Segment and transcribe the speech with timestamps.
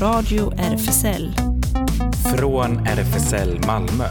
[0.00, 1.32] Radio RFSL.
[2.36, 4.04] Från RFSL Malmö.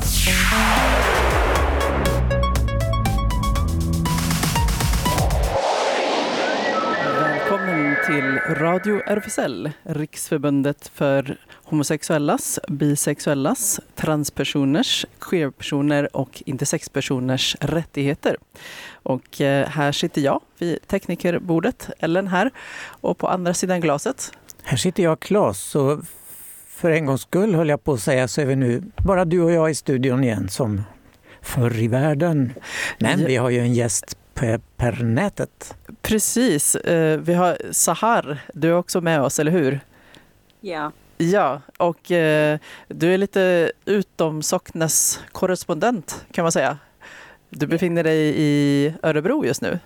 [7.19, 18.37] Välkommen till Radio RFSL, Riksförbundet för homosexuellas, bisexuellas, transpersoners, queerpersoner och intersexpersoners rättigheter.
[18.91, 22.51] Och eh, här sitter jag vid teknikerbordet, Ellen här,
[23.01, 24.31] och på andra sidan glaset.
[24.69, 25.99] Här sitter jag, Claes, och
[26.67, 29.41] för en gångs skull höll jag på att säga så är vi nu bara du
[29.41, 30.83] och jag i studion igen som
[31.41, 32.53] förr i världen.
[32.99, 35.75] Men vi har ju en gäst per, per nätet.
[36.01, 39.79] Precis, eh, vi har Sahar, du är också med oss, eller hur?
[40.61, 40.91] Ja.
[41.17, 46.77] Ja, och eh, du är lite utom Socknes korrespondent kan man säga.
[47.49, 49.79] Du befinner dig i Örebro just nu.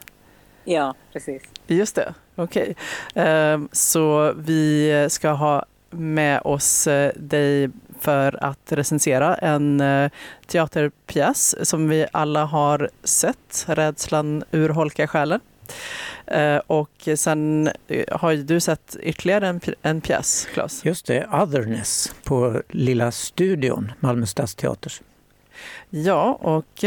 [0.63, 1.43] Ja, precis.
[1.67, 2.75] Just det, okej.
[3.15, 3.67] Okay.
[3.71, 10.11] Så vi ska ha med oss eh, dig för att recensera en eh,
[10.47, 15.39] teaterpjäs som vi alla har sett, Rädslan urholkar själen.
[16.27, 17.69] Eh, och sen
[18.11, 20.85] har du sett ytterligare en, en pjäs, Claes?
[20.85, 25.01] Just det, Otherness på Lilla studion, Malmö stadsteaters.
[25.93, 26.83] Ja, och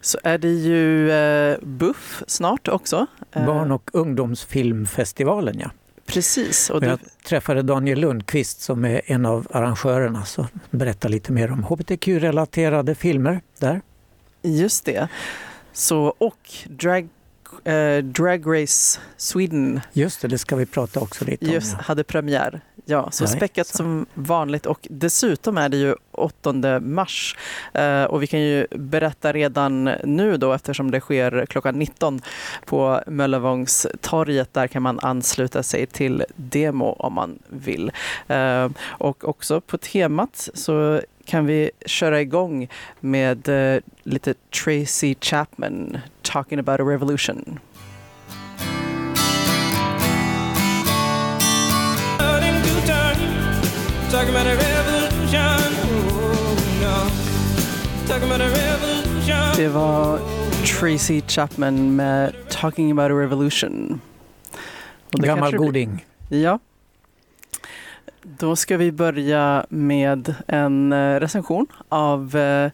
[0.00, 1.10] så är det ju
[1.62, 3.06] Buff snart också.
[3.32, 5.70] Barn och ungdomsfilmfestivalen, ja.
[6.06, 6.70] Precis.
[6.70, 11.64] Och jag träffade Daniel Lundqvist som är en av arrangörerna som berättar lite mer om
[11.64, 13.80] hbtq-relaterade filmer där.
[14.42, 15.08] Just det.
[15.72, 17.08] Så, och Drag,
[17.64, 19.80] eh, Drag Race Sweden.
[19.92, 21.52] Just det, det ska vi prata också lite om.
[21.52, 21.84] Just, ja.
[21.84, 22.60] hade premiär.
[22.84, 23.76] Ja, så Nej, späckat så.
[23.76, 27.36] som vanligt och dessutom är det ju 8 mars
[27.74, 32.20] eh, och vi kan ju berätta redan nu då eftersom det sker klockan 19
[32.64, 34.54] på Möllevångstorget.
[34.54, 37.92] Där kan man ansluta sig till demo om man vill.
[38.28, 42.68] Eh, och också på temat så kan vi köra igång
[43.00, 47.60] med eh, lite Tracy Chapman, Talking about a revolution.
[54.10, 55.72] Talking about a revolution.
[56.12, 58.06] Oh, no.
[58.06, 59.56] Talking about a revolution.
[59.56, 60.18] Det var
[60.64, 64.00] Tracy Chapman med Talking about a revolution.
[65.10, 66.06] Gammal goding.
[66.28, 66.58] Ja.
[68.24, 72.70] Då ska vi börja med en eh, recension av eh,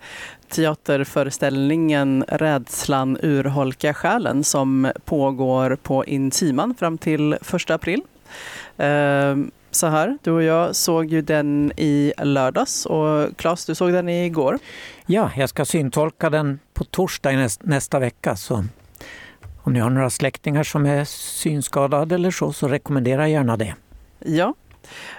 [0.48, 8.02] teaterföreställningen Rädslan urholkar själen som pågår på Intiman fram till 1 april.
[8.76, 13.92] Ehm, så här, du och jag såg ju den i lördags och Claes, du såg
[13.92, 14.58] den igår.
[15.06, 18.36] Ja, jag ska syntolka den på torsdag nästa vecka.
[18.36, 18.64] Så
[19.62, 23.74] om ni har några släktingar som är synskadade eller så, så rekommendera gärna det.
[24.18, 24.54] Ja,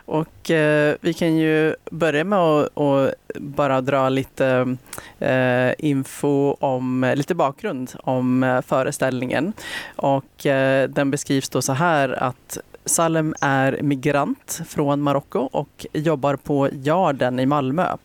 [0.06, 4.78] och eh, vi kan ju börja med att och bara dra lite
[5.20, 9.54] eh, info om, lite bakgrund om eh, föreställningen.
[9.96, 12.58] Och eh, den beskrivs då så här att
[12.90, 17.98] Salem är migrant från Marocko och jobbar på Jarden i Malmö.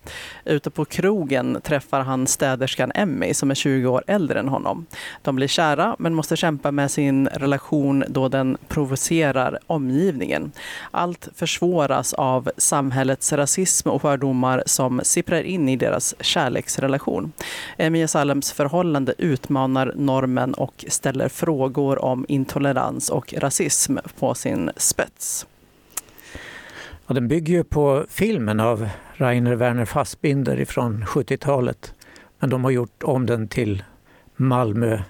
[0.45, 4.87] Ute på krogen träffar han städerskan Emmy som är 20 år äldre än honom.
[5.23, 10.53] De blir kära men måste kämpa med sin relation då den provocerar omgivningen.
[10.91, 17.33] Allt försvåras av samhällets rasism och fördomar som sipprar in i deras kärleksrelation.
[17.79, 24.71] Emmy och Salems förhållande utmanar normen och ställer frågor om intolerans och rasism på sin
[24.77, 25.47] spets.
[27.07, 31.95] Ja, den bygger ju på filmen av Rainer Werner Fassbinder från 70-talet.
[32.39, 33.85] Men de har gjort om den till
[34.37, 35.03] Malmö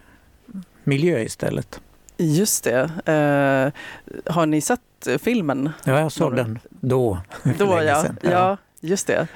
[0.85, 1.81] miljö istället.
[2.17, 2.83] Just det.
[2.85, 4.81] Uh, har ni sett
[5.19, 5.71] filmen?
[5.85, 7.19] Ja, jag såg den då.
[7.59, 8.05] Då ja.
[8.21, 8.57] ja.
[8.81, 9.27] Just det.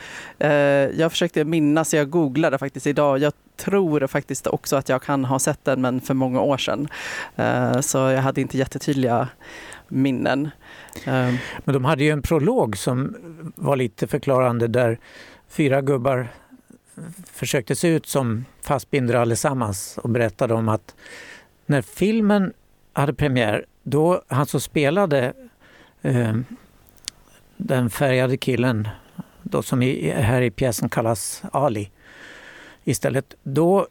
[0.44, 3.19] Uh, jag försökte minnas, jag googlade faktiskt idag.
[3.19, 6.88] Jag tror faktiskt också att jag kan ha sett den, men för många år sedan.
[7.38, 9.29] Uh, så jag hade inte jättetydliga
[9.88, 10.50] minnen.
[11.05, 11.37] Ehm.
[11.64, 13.17] Men de hade ju en prolog som
[13.56, 14.99] var lite förklarande där
[15.49, 16.29] fyra gubbar
[17.32, 20.94] försökte se ut som fastbindare allesammans och berättade om att
[21.67, 22.52] när filmen
[22.93, 25.32] hade premiär, då han som spelade
[26.02, 26.37] eh,
[27.56, 28.88] den färgade killen,
[29.43, 31.91] då som i, här i pjäsen kallas Ali,
[32.84, 33.87] istället, då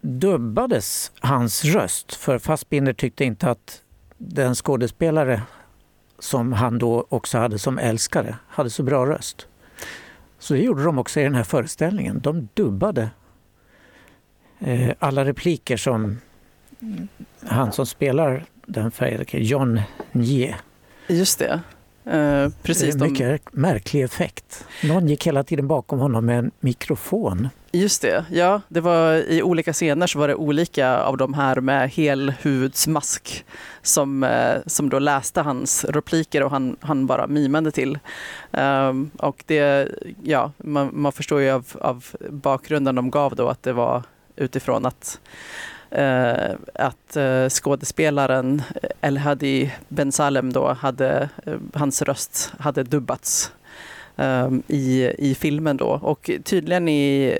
[0.00, 3.82] dubbades hans röst för Fassbinder tyckte inte att
[4.28, 5.42] den skådespelare
[6.18, 9.46] som han då också hade som älskare hade så bra röst.
[10.38, 12.20] Så det gjorde de också i den här föreställningen.
[12.20, 13.10] De dubbade
[14.58, 16.20] eh, alla repliker som
[17.46, 19.80] han som spelar den färgade John
[20.12, 20.56] Nye.
[21.08, 21.60] Just det.
[22.04, 23.60] Eh, precis, det är en mycket de...
[23.60, 24.64] märklig effekt.
[24.84, 27.48] Någon gick hela tiden bakom honom med en mikrofon.
[27.74, 28.60] Just det, ja.
[28.68, 33.44] Det var, I olika scener så var det olika av de här med helhudsmask
[33.82, 37.98] som, eh, som då läste hans repliker och han, han bara mimade till.
[38.50, 39.88] Um, och det,
[40.22, 44.02] ja, man, man förstår ju av, av bakgrunden de gav då att det var
[44.36, 45.20] utifrån att
[45.98, 48.62] Uh, att uh, skådespelaren
[49.00, 53.52] El Hadi Ben Salem då hade, uh, hans röst hade dubbats
[54.68, 55.88] i, i filmen då.
[56.02, 57.36] Och tydligen i,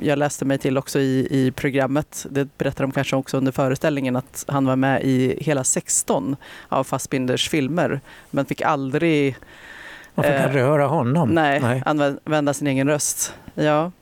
[0.00, 4.16] jag läste mig till också i, i programmet, det berättar de kanske också under föreställningen,
[4.16, 6.36] att han var med i hela 16
[6.68, 8.00] av Fassbinders filmer,
[8.30, 9.36] men fick aldrig
[10.14, 11.28] man fick aldrig höra honom?
[11.28, 13.34] Nej, nej, använda sin egen röst.
[13.54, 13.92] Ja.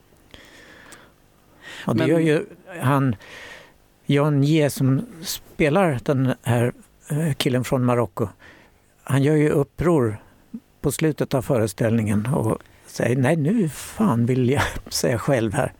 [1.86, 2.46] Och det men, gör ju
[2.80, 3.16] han
[4.06, 6.72] Jan J som spelar den här
[7.10, 8.28] eh, killen från Marocko,
[9.04, 10.18] han gör ju uppror
[10.84, 15.72] på slutet av föreställningen och säger nej nu fan vill jag säga själv här.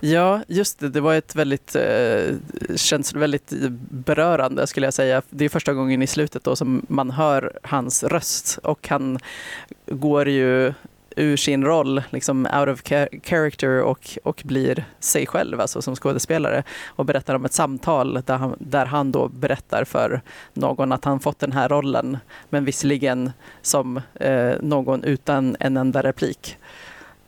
[0.00, 0.88] Ja, just det.
[0.88, 2.34] Det var ett väldigt, eh,
[2.76, 3.52] känns väldigt
[3.90, 5.22] berörande skulle jag säga.
[5.30, 9.18] Det är första gången i slutet då som man hör hans röst och han
[9.86, 10.72] går ju
[11.18, 12.82] ur sin roll, liksom out of
[13.22, 18.36] character och, och blir sig själv alltså som skådespelare och berättar om ett samtal där
[18.36, 20.20] han, där han då berättar för
[20.52, 22.18] någon att han fått den här rollen
[22.50, 23.32] men visserligen
[23.62, 26.58] som eh, någon utan en enda replik.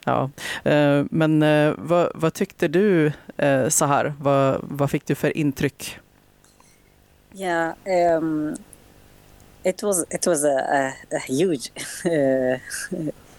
[0.04, 0.30] Ja.
[0.64, 4.14] Eh, men eh, vad, vad, tyckte du eh, så här?
[4.20, 5.98] Vad, vad fick du för intryck?
[7.32, 8.56] Ja, yeah, um,
[9.62, 11.70] it was it was a, a, a huge
[12.06, 12.58] uh,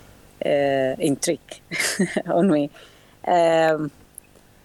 [1.21, 1.61] trick
[2.27, 2.69] on me.
[3.27, 3.91] Um,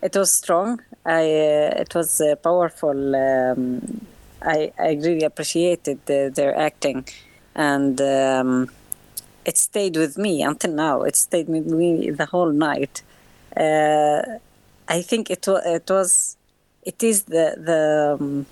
[0.03, 0.81] it was strong.
[1.05, 3.17] I uh, it was uh, powerful.
[3.17, 4.07] Um,
[4.43, 7.07] I I really appreciated the, their acting,
[7.55, 8.71] and um,
[9.45, 11.03] it stayed with me until now.
[11.03, 13.03] It stayed with me the whole night.
[13.57, 14.23] Uh,
[14.89, 16.37] I think it was it was
[16.83, 18.47] it is the the um,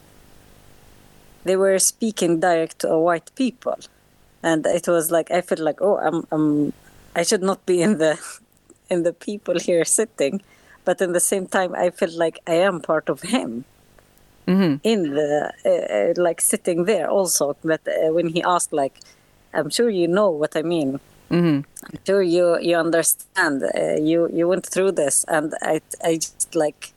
[1.45, 3.77] they were speaking direct to white people
[4.45, 6.73] and it was like I felt like oh I'm I'm
[7.15, 8.19] I should not be in the
[8.91, 10.43] in the people here sitting,
[10.85, 13.65] but in the same time, I feel like I am part of him.
[14.47, 14.77] Mm-hmm.
[14.83, 19.01] In the uh, uh, like sitting there also, but uh, when he asked, like,
[19.55, 21.01] I'm sure you know what I mean.
[21.31, 21.61] Mm-hmm.
[21.87, 23.63] I'm sure you you understand.
[23.63, 26.93] Uh, you you went through this, and I I just like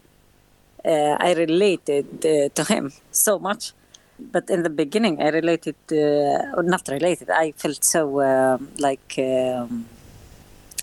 [0.84, 3.74] uh, I related uh, to him so much
[4.20, 9.14] but in the beginning i related uh, or not related i felt so uh, like
[9.20, 9.86] um,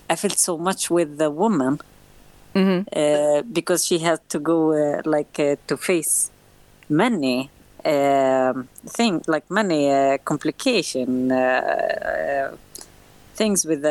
[0.09, 1.79] I felt so much with the woman
[2.53, 2.87] mm-hmm.
[2.95, 6.31] uh, because she had to go uh, like uh, to face
[6.89, 7.49] many
[7.83, 12.55] um, things, like many uh, complication uh, uh,
[13.35, 13.83] things with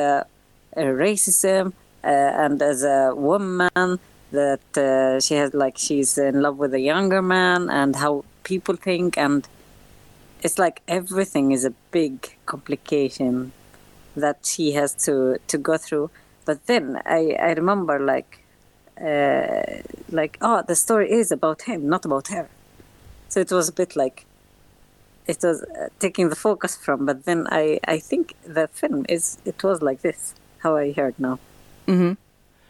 [0.77, 1.73] racism,
[2.03, 3.99] and as a woman
[4.33, 9.17] that she has like she's in love with a younger man, and how people think,
[9.19, 9.47] and
[10.43, 13.53] it's like everything is a big complication
[14.17, 16.11] that she has to to go through.
[16.45, 18.45] But then I I remember like
[19.01, 22.49] uh, like oh the story is about him, not about her.
[23.29, 24.27] So it was a bit like
[25.27, 27.07] it was uh, taking the focus from.
[27.07, 30.35] But then I I think the film is it was like this.
[30.59, 31.39] How I heard now.
[31.87, 32.13] Mm-hmm.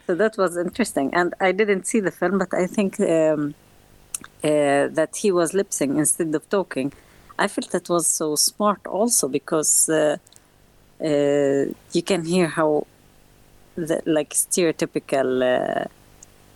[0.07, 3.55] So that was interesting, and I didn't see the film, but I think um,
[4.43, 6.93] uh, that he was lip instead of talking.
[7.39, 10.19] I felt that was so smart also because uh,
[11.01, 12.87] uh, you can hear how
[13.77, 15.87] the like stereotypical uh,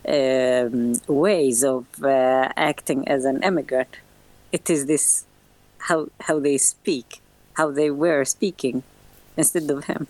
[0.08, 3.96] um, ways of uh, acting as an immigrant.
[4.52, 5.24] It is this
[5.78, 7.20] how how they speak,
[7.54, 8.82] how they were speaking
[9.36, 10.06] instead of him,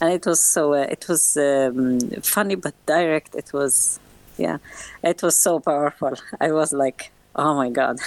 [0.00, 3.34] and it was so uh, it was um, funny but direct.
[3.34, 3.98] It was
[4.36, 4.58] yeah,
[5.02, 6.14] it was so powerful.
[6.40, 7.98] I was like, oh my god.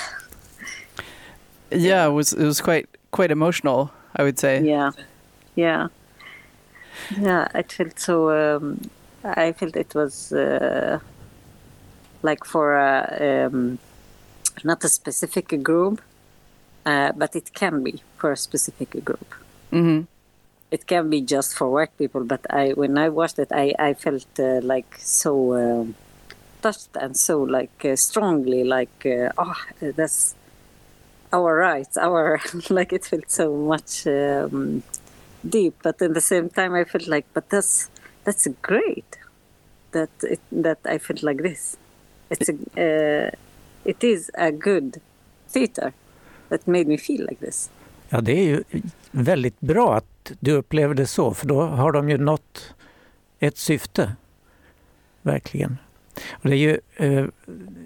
[1.72, 3.92] Yeah, it was it was quite quite emotional.
[4.16, 4.62] I would say.
[4.62, 4.92] Yeah
[5.56, 5.88] yeah
[7.20, 8.80] yeah i felt so um,
[9.24, 11.00] i felt it was uh,
[12.22, 13.78] like for a, um,
[14.64, 16.02] not a specific group
[16.86, 19.36] uh, but it can be for a specific group
[19.72, 20.02] mm-hmm.
[20.72, 23.94] it can be just for white people but i when i watched it i, I
[23.94, 25.96] felt uh, like so um,
[26.62, 30.36] touched and so like uh, strongly like uh, oh that's
[31.32, 34.84] our rights our like it felt so much um,
[35.50, 37.90] deep, but at the same time, I felt like, but that's
[38.24, 39.18] that's great
[39.92, 41.78] that it, that I felt like this.
[42.30, 43.32] It's a, uh,
[43.86, 45.02] it is a good
[45.50, 45.94] theater
[46.50, 47.70] that made me feel like this.
[48.10, 48.64] Ja, det är ju
[49.12, 52.74] väldigt bra att du upplever det så, för då har de ju nått
[53.40, 54.16] ett syfte.
[55.22, 55.78] Verkligen.
[56.32, 57.26] Och det är ju, eh,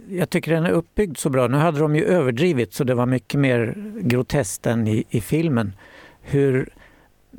[0.09, 1.47] jag tycker den är uppbyggd så bra.
[1.47, 5.73] Nu hade de ju överdrivit så det var mycket mer groteskt än i, i filmen.
[6.21, 6.69] Hur,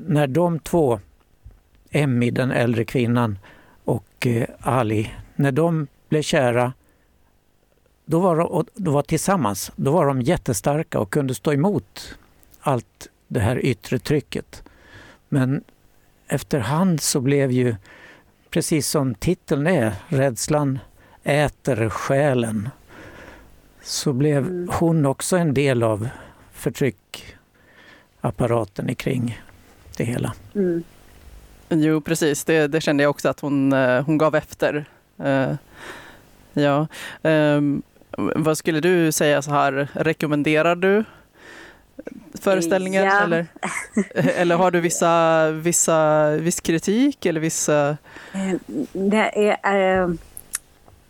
[0.07, 1.01] när de två,
[1.91, 3.39] Emmy, den äldre kvinnan,
[3.85, 6.73] och eh, Ali, när de blev kära,
[8.05, 12.19] då var de då var tillsammans, då var de jättestarka och kunde stå emot
[12.61, 14.63] allt det här yttre trycket.
[15.29, 15.65] Men
[16.29, 17.77] efterhand så blev ju,
[18.51, 20.79] precis som titeln är, rädslan
[21.23, 22.69] äter själen,
[23.83, 24.69] så blev mm.
[24.73, 26.09] hon också en del av
[26.53, 29.41] förtryckapparaten kring
[29.99, 30.33] det hela.
[30.55, 30.85] Mm.
[31.69, 32.45] Jo, precis.
[32.45, 34.85] Det, det, kände jag också att hon, eh, hon gav efter.
[35.21, 35.55] Uh,
[36.53, 36.87] ja.
[37.23, 37.83] Um,
[38.17, 41.05] vad skulle du säga så här, rekommenderar du
[42.41, 43.05] föreställningen?
[43.05, 43.21] Ja.
[43.23, 43.47] Eller,
[44.15, 47.97] eller har du vissa, vissa, viss kritik eller vissa...
[48.93, 50.15] Det är, uh,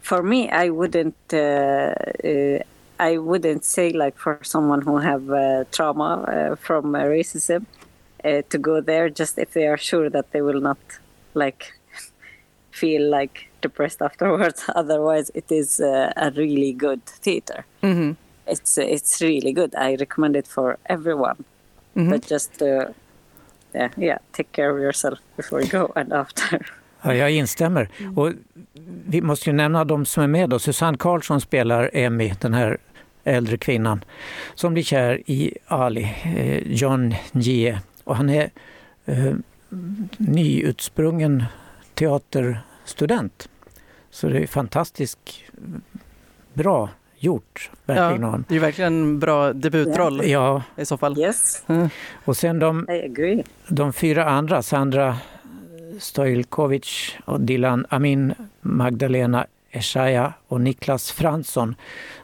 [0.03, 1.93] for me I wouldn't uh,
[2.25, 2.63] uh,
[3.01, 7.67] I wouldn't say like for someone who have uh, trauma uh, from racism
[8.25, 10.79] uh, to go there just if they are sure that they will not
[11.35, 11.73] like
[12.71, 14.65] feel like depressed afterwards.
[14.75, 17.65] Otherwise, it is uh, a really good theater.
[17.83, 18.13] Mm-hmm.
[18.47, 19.75] It's it's really good.
[19.75, 21.45] I recommend it for everyone.
[21.97, 22.11] Mm-hmm.
[22.11, 22.87] But just uh,
[23.75, 26.67] yeah, yeah, take care of yourself before you go and after.
[27.03, 27.89] Ja, jag instämmer.
[27.99, 28.19] Mm.
[28.19, 28.33] Och
[29.07, 30.51] vi måste ju nämna de som är med.
[30.51, 30.59] Då.
[30.59, 32.79] Susanne Karlsson spelar Emmy, den här
[33.25, 34.05] äldre kvinnan
[34.55, 37.81] som blir kär i Ali, eh, John Jie.
[38.09, 38.51] Och han är
[39.05, 39.35] eh,
[40.17, 41.45] nyutsprungen
[41.95, 43.49] teaterstudent.
[44.11, 45.43] Så det är fantastiskt
[46.55, 46.89] bra
[47.19, 47.71] gjort.
[47.87, 48.23] Verkligen.
[48.23, 50.63] Ja, det är verkligen en bra debutroll ja.
[50.77, 51.19] i så fall.
[51.19, 51.63] Yes.
[51.67, 51.89] Mm.
[52.25, 52.87] Och sen de,
[53.69, 55.17] de fyra andra, Sandra
[55.99, 61.75] Stojkovic och Dilan Amin, Magdalena Eshaya och Niklas Fransson,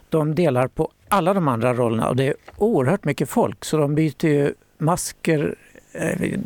[0.09, 3.95] de delar på alla de andra rollerna och det är oerhört mycket folk så de
[3.95, 5.55] byter ju masker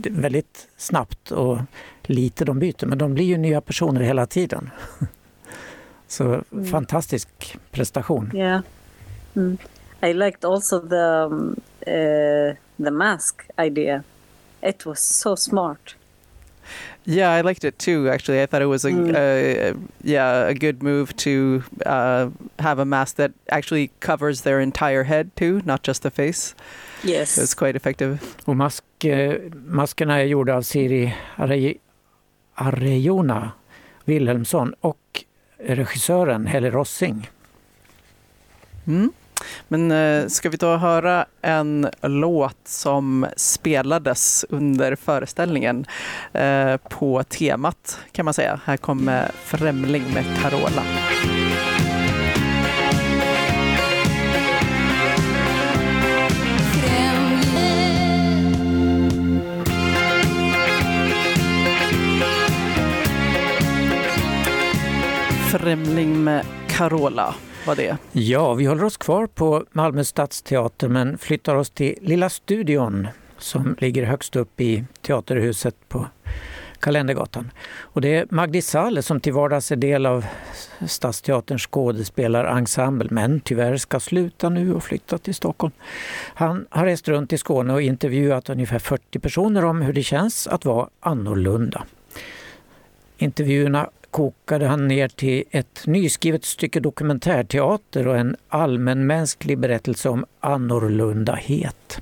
[0.10, 1.58] väldigt snabbt och
[2.04, 4.70] lite de byter, men de blir ju nya personer hela tiden.
[6.08, 6.66] Så mm.
[6.66, 8.32] fantastisk prestation.
[8.36, 8.62] Yeah.
[9.36, 9.58] Mm.
[10.02, 11.56] I liked also the um,
[11.88, 14.04] uh, the mask idea.
[14.62, 15.96] It was so smart.
[17.04, 18.10] Yeah, I liked it too.
[18.10, 19.16] Actually, I thought it was a mm.
[19.16, 22.30] uh, yeah a good move to uh,
[22.60, 26.56] have a mask that actually covers their entire head too, not just the face.
[27.04, 28.18] Yes, it was quite effective.
[28.46, 28.84] Och mask,
[29.66, 31.16] maskerna är gjorda av Siri
[32.56, 33.52] Arejona
[34.06, 35.24] Wilhelmsson och
[35.58, 37.30] regissören Helle Rossing.
[38.88, 39.12] Mm.
[39.68, 45.86] Men eh, ska vi då höra en låt som spelades under föreställningen
[46.34, 48.60] eh, på temat kan man säga.
[48.66, 50.84] Här kommer Främling med Carola.
[65.52, 67.36] Främling med Carola
[67.68, 67.98] var det.
[68.12, 73.76] Ja, vi håller oss kvar på Malmö stadsteater men flyttar oss till Lilla studion som
[73.80, 76.06] ligger högst upp i Teaterhuset på
[76.80, 77.52] Kalendergatan.
[77.80, 80.26] Och det är Magdi Saleh som till vardags är del av
[80.88, 85.74] Stadsteaterns skådespelarensemble men tyvärr ska sluta nu och flytta till Stockholm.
[86.34, 90.48] Han har rest runt i Skåne och intervjuat ungefär 40 personer om hur det känns
[90.48, 91.84] att vara annorlunda.
[93.18, 102.02] Intervjuerna kokade han ner till ett nyskrivet stycke dokumentärteater och en allmänmänsklig berättelse om annorlundahet.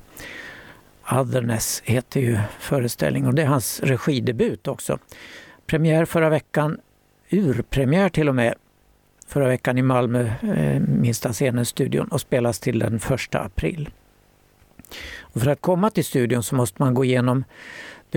[1.11, 4.99] Otherness heter ju föreställningen och det är hans regidebut också.
[5.65, 6.79] Premiär förra veckan,
[7.29, 8.55] urpremiär till och med,
[9.27, 13.89] förra veckan i Malmö, eh, minsta scenen-studion och spelas till den 1 april.
[15.19, 17.43] Och för att komma till studion så måste man gå igenom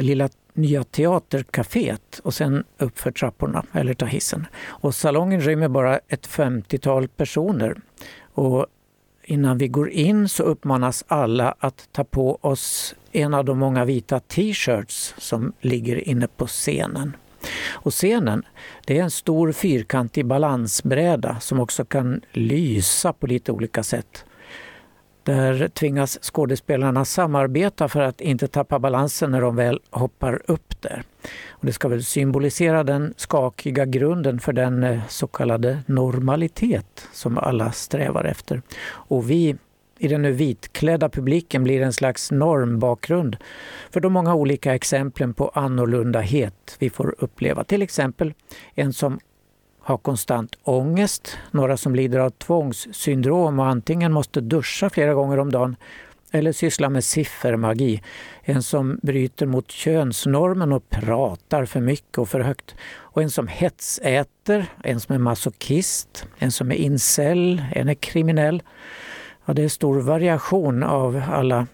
[0.01, 4.47] det lilla nya teatercaféet och sen upp för trapporna eller ta hissen.
[4.67, 7.77] Och salongen rymmer bara ett 50-tal personer.
[8.35, 8.67] Och
[9.25, 13.85] innan vi går in så uppmanas alla att ta på oss en av de många
[13.85, 17.17] vita t-shirts som ligger inne på scenen.
[17.71, 18.43] Och scenen
[18.87, 24.25] det är en stor fyrkantig balansbräda som också kan lysa på lite olika sätt.
[25.23, 31.03] Där tvingas skådespelarna samarbeta för att inte tappa balansen när de väl hoppar upp där.
[31.51, 37.39] Och det ska väl symbolisera den skakiga grunden för den eh, så kallade normalitet som
[37.39, 38.63] alla strävar efter.
[38.89, 39.57] Och vi
[39.99, 43.37] i den nu vitklädda publiken blir en slags normbakgrund
[43.91, 47.65] för de många olika exemplen på annorlundahet vi får uppleva.
[47.65, 48.35] Till exempel
[48.75, 49.21] en som
[49.83, 55.53] har konstant ångest, några som lider av tvångssyndrom och antingen måste duscha flera gånger om
[55.53, 55.77] dagen
[56.31, 58.03] eller syssla med siffermagi.
[58.43, 62.75] En som bryter mot könsnormen och pratar för mycket och för högt.
[62.93, 68.63] Och en som hetsäter, en som är masochist, en som är incel, en är kriminell.
[69.45, 71.67] Ja, det är stor variation av alla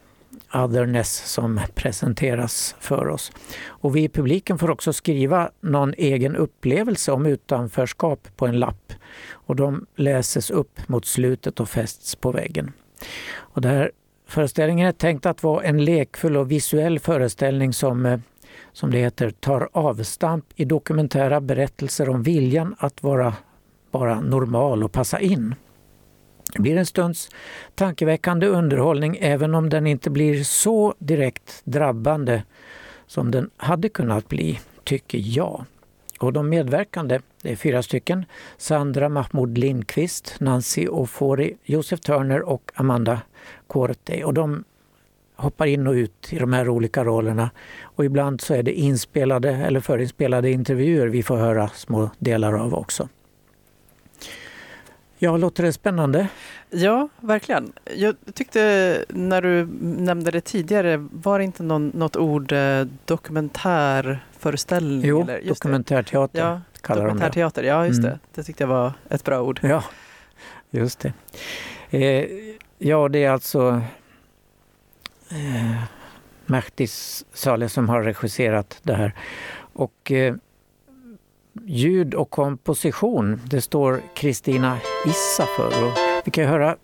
[0.55, 3.33] otherness som presenteras för oss.
[3.67, 8.93] Och vi i publiken får också skriva någon egen upplevelse om utanförskap på en lapp.
[9.31, 12.73] Och de läses upp mot slutet och fästs på väggen.
[13.37, 13.91] Och det här
[14.29, 18.19] Föreställningen är tänkt att vara en lekfull och visuell föreställning som, eh,
[18.73, 23.35] som det heter, tar avstamp i dokumentära berättelser om viljan att vara
[23.91, 25.55] bara normal och passa in.
[26.53, 27.31] Det blir en stunds
[27.75, 32.43] tankeväckande underhållning även om den inte blir så direkt drabbande
[33.07, 35.65] som den hade kunnat bli, tycker jag.
[36.21, 38.25] Och de medverkande, det är fyra stycken,
[38.57, 43.21] Sandra Mahmoud Lindqvist, Nancy Ofori, Josef Turner och Amanda
[43.67, 44.25] Korte.
[44.25, 44.65] Och de
[45.37, 47.51] hoppar in och ut i de här olika rollerna.
[47.83, 52.75] Och ibland så är det inspelade eller förinspelade intervjuer vi får höra små delar av
[52.75, 53.09] också.
[55.19, 56.29] Ja, låter det spännande?
[56.71, 57.73] Ja, verkligen.
[57.97, 65.01] Jag tyckte när du nämnde det tidigare, var det inte någon, något ord eh, dokumentärföreställning?
[65.05, 65.39] Jo, eller?
[65.39, 67.63] Just dokumentärteater ja, kallar dokumentärteater.
[67.63, 67.75] De det.
[67.75, 68.11] Ja, just mm.
[68.11, 68.19] det.
[68.35, 69.61] Det tyckte jag var ett bra ord.
[69.63, 69.85] Ja,
[70.71, 71.13] just det.
[71.91, 72.27] Eh,
[72.79, 73.83] ja, det är alltså
[75.31, 75.83] eh,
[76.47, 79.15] Mehtis Saleh som har regisserat det här.
[79.73, 80.35] Och eh,
[81.65, 85.71] ljud och komposition, det står Kristina Issa för.
[86.25, 86.77] Vi kan höra,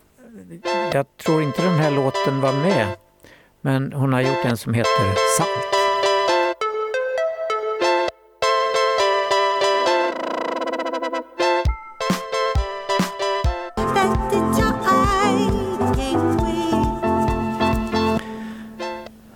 [0.93, 2.87] jag tror inte den här låten var med,
[3.61, 5.49] men hon har gjort en som heter Salt.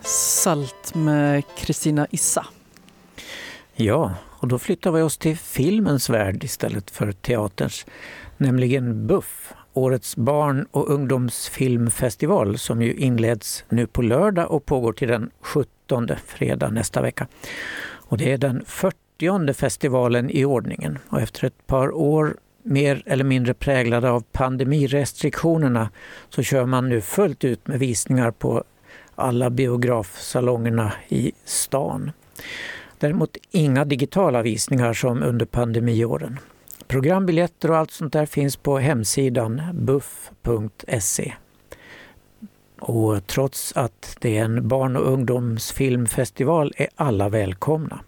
[0.02, 2.46] Salt med Kristina Issa.
[3.74, 7.86] Ja, och då flyttar vi oss till filmens värld istället för teaterns.
[8.36, 15.08] Nämligen BUFF, årets barn och ungdomsfilmfestival som ju inleds nu på lördag och pågår till
[15.08, 17.26] den 17 fredag nästa vecka.
[17.82, 23.24] Och det är den 40 festivalen i ordningen och efter ett par år mer eller
[23.24, 25.90] mindre präglade av pandemirestriktionerna
[26.28, 28.64] så kör man nu fullt ut med visningar på
[29.14, 32.10] alla biografsalongerna i stan.
[32.98, 36.38] Däremot inga digitala visningar som under pandemiåren.
[36.86, 41.32] Programbiljetter och allt sånt där finns på hemsidan buff.se.
[42.80, 48.00] Och trots att det är en barn och ungdomsfilmfestival är alla välkomna.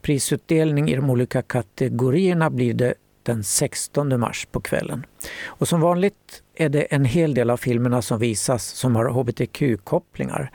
[0.00, 5.06] Prisutdelning i de olika kategorierna blir det den 16 mars på kvällen.
[5.44, 10.50] Och som vanligt är det en hel del av filmerna som visas som har hbtq-kopplingar.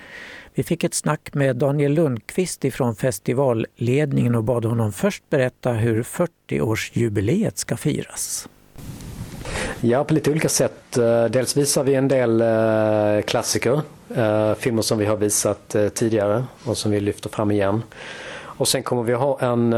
[0.58, 6.04] Vi fick ett snack med Daniel Lundqvist ifrån festivalledningen och bad honom först berätta hur
[6.04, 8.50] 40-årsjubileet ska firas.
[9.82, 10.98] Ja, på lite olika sätt.
[10.98, 13.82] Eh, dels visar vi en del eh, klassiker,
[14.16, 17.84] eh, filmer som vi har visat tidigare och som vi lyfter fram igen.
[18.40, 19.76] Och sen kommer vi ha en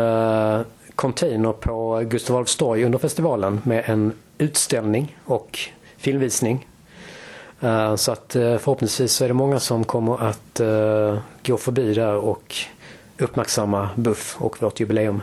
[0.96, 5.60] container på Gustav Adolfs torg under festivalen med en utställning och
[5.98, 6.69] filmvisning
[7.62, 11.94] Eh, så att eh, förhoppningsvis så är det många som kommer att eh, gå förbi
[11.94, 12.56] där och
[13.18, 15.22] uppmärksamma Buff och vårt jubileum.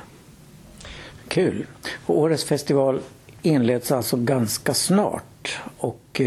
[1.29, 1.67] Kul!
[2.07, 3.01] Och årets festival
[3.43, 6.21] inleds alltså ganska snart och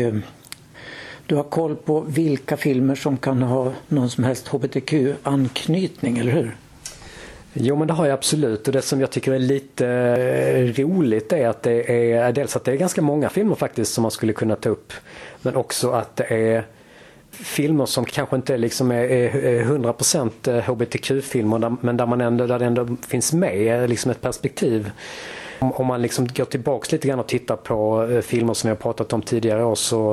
[1.26, 6.58] du har koll på vilka filmer som kan ha någon som helst hbtq-anknytning, eller hur?
[7.62, 11.34] Jo men det har jag absolut och det som jag tycker är lite eh, roligt
[11.34, 14.12] är att det är eh, dels att det är ganska många filmer faktiskt som man
[14.12, 14.94] skulle kunna ta upp.
[15.42, 16.66] Men också att det är
[17.32, 22.60] filmer som kanske inte liksom är, är 100% hbtq-filmer eh, men där, man ändå, där
[22.60, 24.92] det ändå finns med liksom ett perspektiv.
[25.60, 28.76] Om, om man liksom går tillbaks lite grann och tittar på filmer som vi har
[28.82, 30.12] pratat om tidigare år så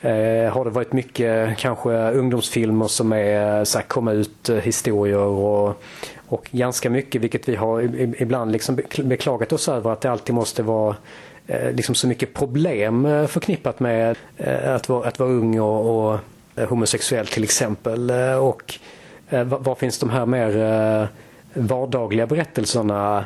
[0.00, 5.82] eh, har det varit mycket kanske ungdomsfilmer som är så här, komma ut historier och,
[6.28, 7.80] och ganska mycket vilket vi har
[8.22, 10.96] ibland liksom beklagat oss över att det alltid måste vara
[11.46, 16.12] eh, liksom så mycket problem eh, förknippat med eh, att vara, att vara ung och,
[16.12, 16.18] och
[16.68, 18.10] homosexuell till exempel.
[18.40, 18.74] Och
[19.44, 21.08] var, finns de här mer
[21.54, 23.24] vardagliga berättelserna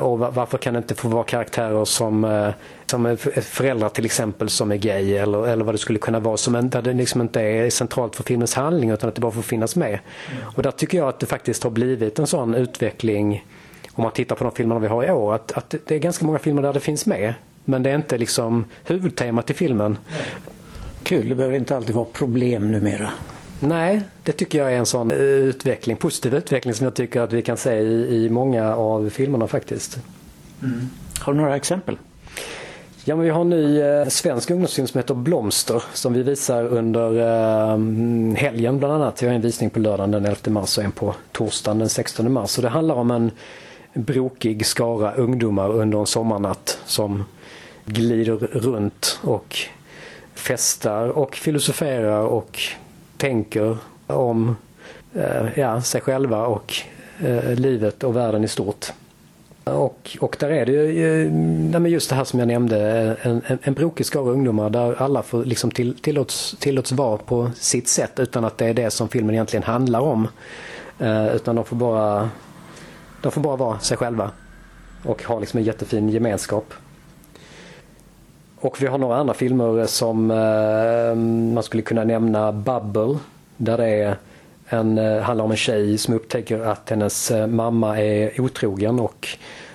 [0.00, 2.52] och varför kan det inte få vara karaktärer som,
[2.90, 6.70] som föräldrar till exempel som är gay eller, eller vad det skulle kunna vara som
[6.70, 9.76] där det liksom inte är centralt för filmens handling utan att det bara får finnas
[9.76, 9.88] med.
[9.88, 10.42] Mm.
[10.56, 13.44] Och där tycker jag att det faktiskt har blivit en sån utveckling
[13.92, 16.26] om man tittar på de filmerna vi har i år att, att det är ganska
[16.26, 17.34] många filmer där det finns med.
[17.64, 19.98] Men det är inte liksom huvudtemat i filmen.
[21.02, 23.10] Kul, det behöver inte alltid vara problem numera.
[23.60, 27.42] Nej, det tycker jag är en sån utveckling, positiv utveckling som jag tycker att vi
[27.42, 29.98] kan se i, i många av filmerna faktiskt.
[30.62, 30.88] Mm.
[31.20, 31.98] Har du några exempel?
[33.04, 36.64] Ja, men vi har en ny eh, svensk ungdomsfilm som heter Blomster som vi visar
[36.64, 37.78] under eh,
[38.36, 39.22] helgen bland annat.
[39.22, 42.32] Vi har en visning på lördagen den 11 mars och en på torsdagen den 16
[42.32, 42.56] mars.
[42.58, 43.30] Och det handlar om en
[43.94, 47.24] brokig skara ungdomar under en sommarnatt som
[47.84, 49.56] glider runt och
[50.34, 52.58] festar och filosoferar och
[53.16, 54.56] tänker om
[55.14, 56.74] eh, ja, sig själva och
[57.20, 58.92] eh, livet och världen i stort.
[59.72, 63.74] Och, och där är det ju just det här som jag nämnde, en, en, en
[63.74, 68.44] brokig skara ungdomar där alla får liksom till, tillåts, tillåts vara på sitt sätt utan
[68.44, 70.28] att det är det som filmen egentligen handlar om.
[70.98, 72.30] Eh, utan de får bara
[73.22, 74.30] de får bara vara sig själva
[75.04, 76.74] och ha liksom en jättefin gemenskap.
[78.60, 81.14] Och vi har några andra filmer som eh,
[81.54, 83.18] man skulle kunna nämna Bubble
[83.56, 84.16] där det är
[84.72, 89.28] en, eh, handlar om en tjej som upptäcker att hennes eh, mamma är otrogen och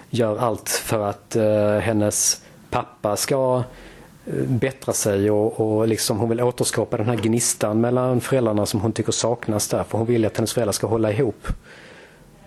[0.09, 3.63] gör allt för att eh, hennes pappa ska
[4.25, 8.81] eh, bättra sig och, och liksom hon vill återskapa den här gnistan mellan föräldrarna som
[8.81, 11.47] hon tycker saknas där för hon vill att hennes föräldrar ska hålla ihop.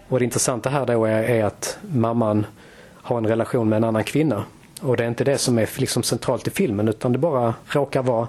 [0.08, 2.46] Och det intressanta här då är, är, att mamman
[2.94, 4.44] har en relation med en annan kvinna.
[4.80, 8.02] Och det är inte det som är liksom centralt i filmen utan det bara råkar
[8.02, 8.28] vara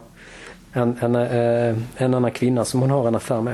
[0.73, 1.15] en, en,
[1.97, 3.53] en annan kvinna som hon har en affär med.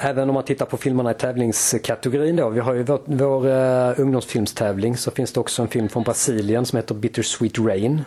[0.00, 2.48] Även om man tittar på filmerna i tävlingskategorin då.
[2.48, 6.66] Vi har ju vår, vår uh, ungdomsfilmstävling så finns det också en film från Brasilien
[6.66, 8.00] som heter Bittersweet Rain.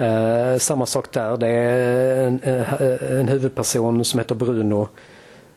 [0.00, 1.36] Uh, samma sak där.
[1.36, 4.88] Det är en, eh, en huvudperson som heter Bruno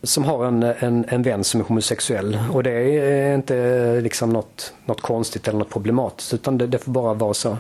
[0.04, 2.39] som har en, en, en vän som är homosexuell.
[2.52, 6.91] Och det är inte liksom något, något konstigt eller något problematiskt utan det, det får
[6.91, 7.58] bara vara så.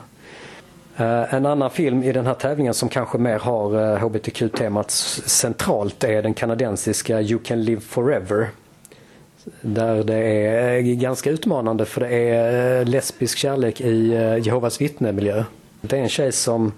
[0.99, 6.03] Eh, en annan film i den här tävlingen som kanske mer har eh, hbtq-temat centralt
[6.03, 8.49] är den kanadensiska You can live forever.
[9.61, 14.07] Där det är eh, ganska utmanande för det är lesbisk kärlek i
[14.43, 15.43] Jehovas vittnemiljö.
[15.81, 16.71] Det är en tjej som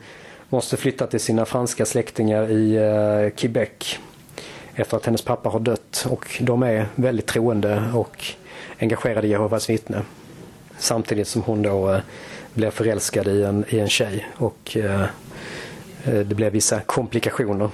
[0.50, 4.00] måste flytta till sina franska släktingar i Quebec
[4.76, 8.26] efter att hennes pappa har dött och de är väldigt troende och
[8.80, 10.02] engagerade i Jehovas vittne.
[10.78, 12.02] Samtidigt som hon då
[12.54, 15.02] blev förälskad i en, i en tjej och eh,
[16.04, 17.70] eh, det blev vissa komplikationer.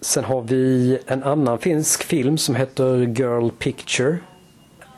[0.00, 4.18] Sen har vi en annan finsk film som heter Girl Picture.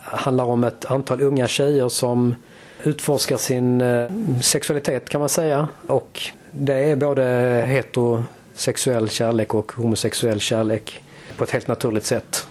[0.00, 2.34] Handlar om ett antal unga tjejer som
[2.82, 4.10] utforskar sin eh,
[4.42, 5.68] sexualitet kan man säga.
[5.86, 7.24] Och det är både
[7.66, 11.04] heterosexuell kärlek och homosexuell kärlek
[11.36, 12.46] på ett helt naturligt sätt.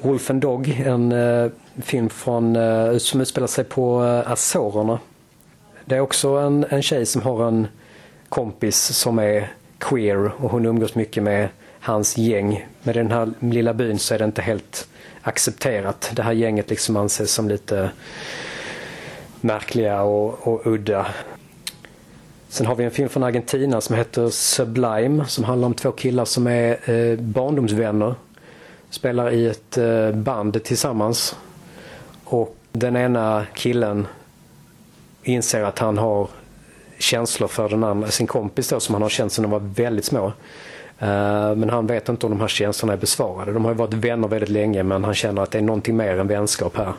[0.00, 1.50] Wolf and Dog, en eh,
[1.82, 4.98] film från, eh, som utspelar sig på eh, Azorerna.
[5.84, 7.66] Det är också en, en tjej som har en
[8.28, 11.48] kompis som är queer och hon umgås mycket med
[11.80, 12.66] hans gäng.
[12.82, 14.88] Men i den här lilla byn så är det inte helt
[15.22, 16.10] accepterat.
[16.12, 17.90] Det här gänget liksom anses som lite
[19.40, 21.06] märkliga och, och udda.
[22.48, 26.24] Sen har vi en film från Argentina som heter Sublime som handlar om två killar
[26.24, 28.14] som är eh, barndomsvänner.
[28.90, 31.36] Spelar i ett eh, band tillsammans.
[32.30, 34.06] Och den ena killen
[35.22, 36.28] inser att han har
[36.98, 40.04] känslor för den andra, sin kompis då, som han har känt sedan de var väldigt
[40.04, 40.26] små.
[41.02, 43.52] Uh, men han vet inte om de här känslorna är besvarade.
[43.52, 46.18] De har ju varit vänner väldigt länge men han känner att det är någonting mer
[46.18, 46.92] än vänskap här.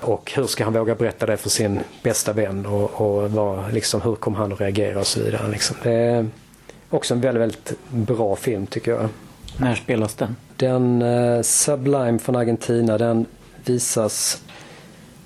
[0.00, 4.00] Och hur ska han våga berätta det för sin bästa vän och, och vad, liksom,
[4.00, 5.48] hur kommer han att reagera och så vidare.
[5.48, 5.76] Liksom.
[5.82, 6.26] Det är
[6.90, 9.08] också en väldigt, väldigt bra film tycker jag.
[9.56, 10.36] När spelas den?
[10.56, 13.26] Den uh, Sublime från Argentina den
[13.64, 14.42] visas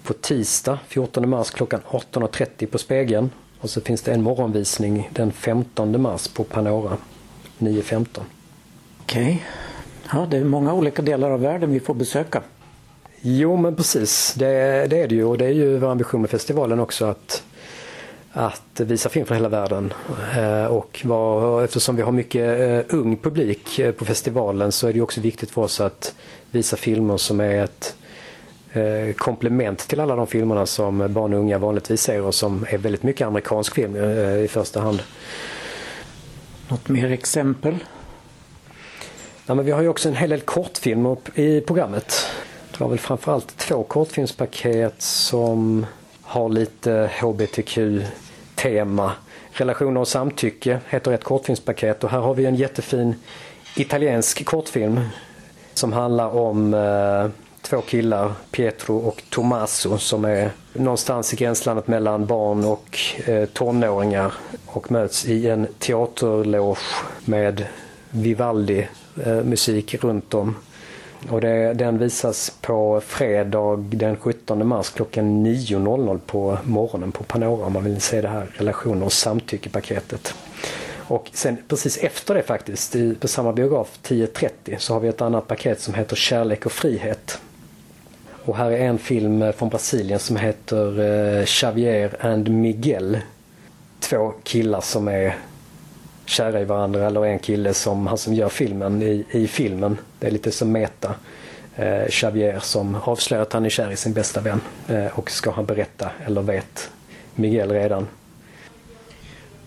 [0.02, 3.30] på tisdag 14 mars klockan 18.30 på Spegeln.
[3.60, 6.96] Och så finns det en morgonvisning den 15 mars på Panora
[7.58, 8.06] 9.15.
[9.00, 9.22] Okej.
[9.22, 9.38] Okay.
[10.12, 12.42] Ja, det är många olika delar av världen vi får besöka.
[13.20, 14.46] Jo men precis, det,
[14.90, 17.42] det, är det ju och det är ju vår ambition med festivalen också att,
[18.32, 19.92] att visa film från hela världen.
[20.36, 24.92] Eh, och var, eftersom vi har mycket eh, ung publik eh, på festivalen så är
[24.92, 26.14] det också viktigt för oss att
[26.50, 27.96] visa filmer som är ett
[28.72, 32.78] eh, komplement till alla de filmerna som barn och unga vanligtvis ser och som är
[32.78, 35.02] väldigt mycket amerikansk film eh, i första hand.
[36.68, 37.78] Något mer exempel?
[39.46, 42.26] Ja, men vi har ju också en hel del kortfilmer i programmet.
[42.72, 45.86] Det var väl framförallt två kortfilmspaket som
[46.22, 49.12] har lite hbtq-tema.
[49.52, 53.14] Relationer och samtycke heter ett kortfilmspaket och här har vi en jättefin
[53.76, 55.00] italiensk kortfilm
[55.74, 57.26] som handlar om eh,
[57.62, 64.34] två killar, Pietro och Tommaso, som är någonstans i gränslandet mellan barn och eh, tonåringar
[64.66, 66.80] och möts i en teaterloge
[67.24, 67.66] med
[68.10, 68.88] Vivaldi
[69.26, 70.56] eh, musik runt om.
[71.30, 77.66] Och det, den visas på fredag den 17 mars klockan 9.00 på morgonen på Panora
[77.66, 80.34] om man vill se det här relationer och samtyckepaketet.
[81.12, 85.48] Och sen precis efter det faktiskt, på samma biograf 10.30 så har vi ett annat
[85.48, 87.40] paket som heter Kärlek och frihet.
[88.44, 93.18] Och här är en film från Brasilien som heter eh, Xavier and Miguel.
[94.00, 95.36] Två killar som är
[96.24, 99.98] kära i varandra eller en kille som han som gör filmen i, i filmen.
[100.18, 101.14] Det är lite som meta.
[101.76, 105.50] Eh, Xavier som avslöjar att han är kär i sin bästa vän eh, och ska
[105.50, 106.90] han berätta eller vet
[107.34, 108.08] Miguel redan.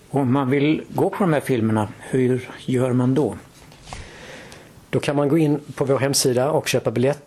[0.10, 3.36] Om man vill gå på de här filmerna, hur gör man då?
[4.90, 7.25] Då kan man gå in på vår hemsida och köpa biljett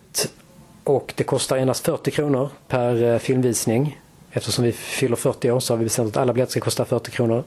[0.88, 4.00] och det kostar endast 40 kronor per eh, filmvisning.
[4.30, 7.10] Eftersom vi fyller 40 år så har vi bestämt att alla biljetter ska kosta 40
[7.10, 7.44] kronor.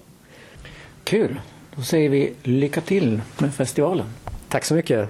[1.03, 1.39] Kul!
[1.75, 4.05] Då säger vi lycka till med festivalen.
[4.49, 5.09] Tack så mycket!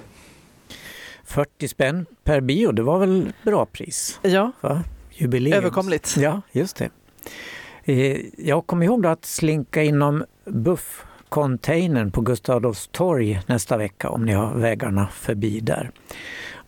[1.24, 4.18] 40 spänn per bio, det var väl bra pris?
[4.22, 4.82] Ja, Va?
[5.10, 5.58] Jubileum.
[5.58, 6.14] överkomligt.
[6.18, 6.90] Ja, just det.
[7.84, 14.08] Eh, Jag kommer ihåg då att slinka inom buff-containern på Gustav Adolfs torg nästa vecka
[14.10, 15.90] om ni har vägarna förbi där.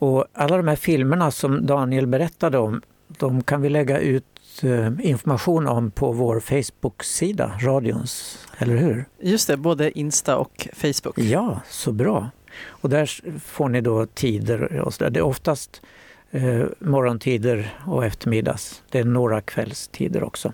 [0.04, 2.82] Och alla de här filmerna som Daniel berättade om,
[3.18, 4.24] de kan vi lägga ut
[4.62, 9.04] eh, information om på vår Facebook-sida, radions, eller hur?
[9.20, 11.18] Just det, både Insta och Facebook.
[11.18, 12.30] Ja, så bra.
[12.66, 15.10] Och där får ni då tider och så där.
[15.10, 15.82] Det är oftast
[16.30, 18.82] eh, morgontider och eftermiddags.
[18.90, 20.52] Det är några kvällstider också.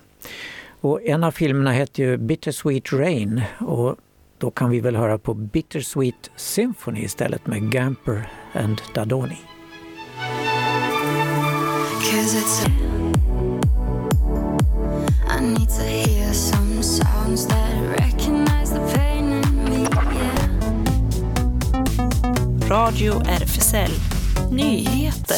[0.81, 3.95] Och en av filmerna heter ju Bittersweet Rain och
[4.37, 9.37] då kan vi väl höra på Bittersweet Symphony istället med Gamper and Dadoni.
[22.69, 23.91] Radio RFSL
[24.51, 25.37] Nyheter.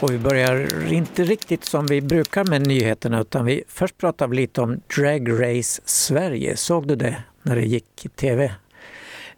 [0.00, 4.36] Och vi börjar inte riktigt som vi brukar med nyheterna utan vi först pratar vi
[4.36, 6.56] lite om Drag Race Sverige.
[6.56, 8.52] Såg du det när det gick i TV?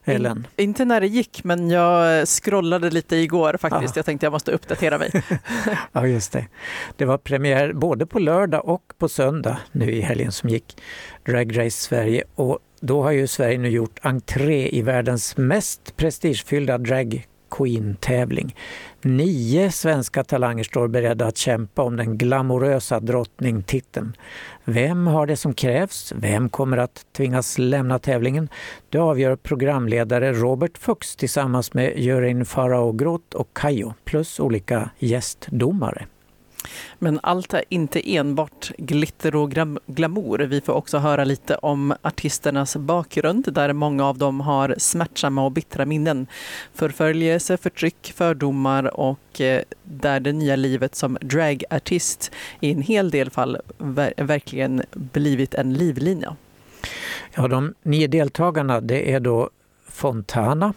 [0.08, 0.46] Ellen?
[0.56, 3.96] Inte när det gick, men jag scrollade lite igår faktiskt.
[3.96, 3.98] Ja.
[3.98, 5.10] Jag tänkte jag måste uppdatera mig.
[5.92, 6.46] Ja, just det.
[6.96, 10.82] Det var premiär både på lördag och på söndag nu i helgen som gick.
[11.26, 12.24] Drag Race Sverige.
[12.34, 18.56] Och då har ju Sverige nu gjort entré i världens mest prestigefyllda drag Queen-tävling.
[19.02, 24.16] Nio svenska talanger står beredda att kämpa om den glamorösa drottningtiteln.
[24.64, 26.12] Vem har det som krävs?
[26.16, 28.48] Vem kommer att tvingas lämna tävlingen?
[28.90, 36.06] Det avgör programledare Robert Fuchs tillsammans med juryn Farao Groth och Kayo plus olika gästdomare.
[36.98, 39.50] Men allt är inte enbart glitter och
[39.86, 40.38] glamour.
[40.38, 45.52] Vi får också höra lite om artisternas bakgrund där många av dem har smärtsamma och
[45.52, 46.26] bittra minnen.
[46.74, 53.30] Förföljelse, förtryck, fördomar och eh, där det nya livet som dragartist i en hel del
[53.30, 56.36] fall ver- verkligen blivit en livlina.
[57.34, 59.50] Ja, de nio deltagarna det är då
[59.88, 60.74] Fontana,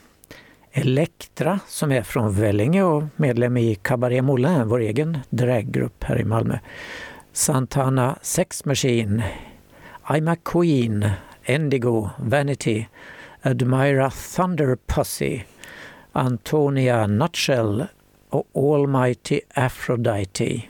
[0.73, 6.23] Elektra som är från Vellinge och medlem i Cabaret Moulin, vår egen draggrupp här i
[6.23, 6.59] Malmö.
[7.33, 9.23] Santana Sex Machine,
[10.03, 11.09] I'm a Queen,
[11.43, 12.85] Endigo, Vanity,
[13.41, 15.41] Admira Thunder Pussy,
[16.11, 17.85] Antonia Nutshell
[18.29, 20.61] och Almighty Aphrodite.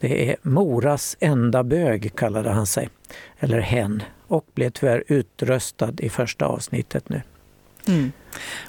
[0.00, 2.88] Det är Moras enda bög kallade han sig,
[3.38, 7.22] eller hen, och blev tyvärr utröstad i första avsnittet nu.
[7.88, 8.12] Mm.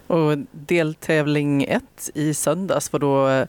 [0.08, 3.48] Och deltävling ett i söndags var då eh,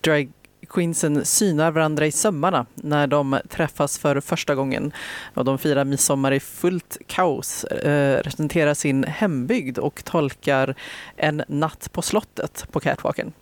[0.00, 0.32] drag
[0.68, 4.92] queensen synar varandra i sömmarna när de träffas för första gången.
[5.34, 10.74] Och de firar midsommar i fullt kaos, eh, representerar sin hembygd och tolkar
[11.16, 13.32] En natt på slottet på catwalken.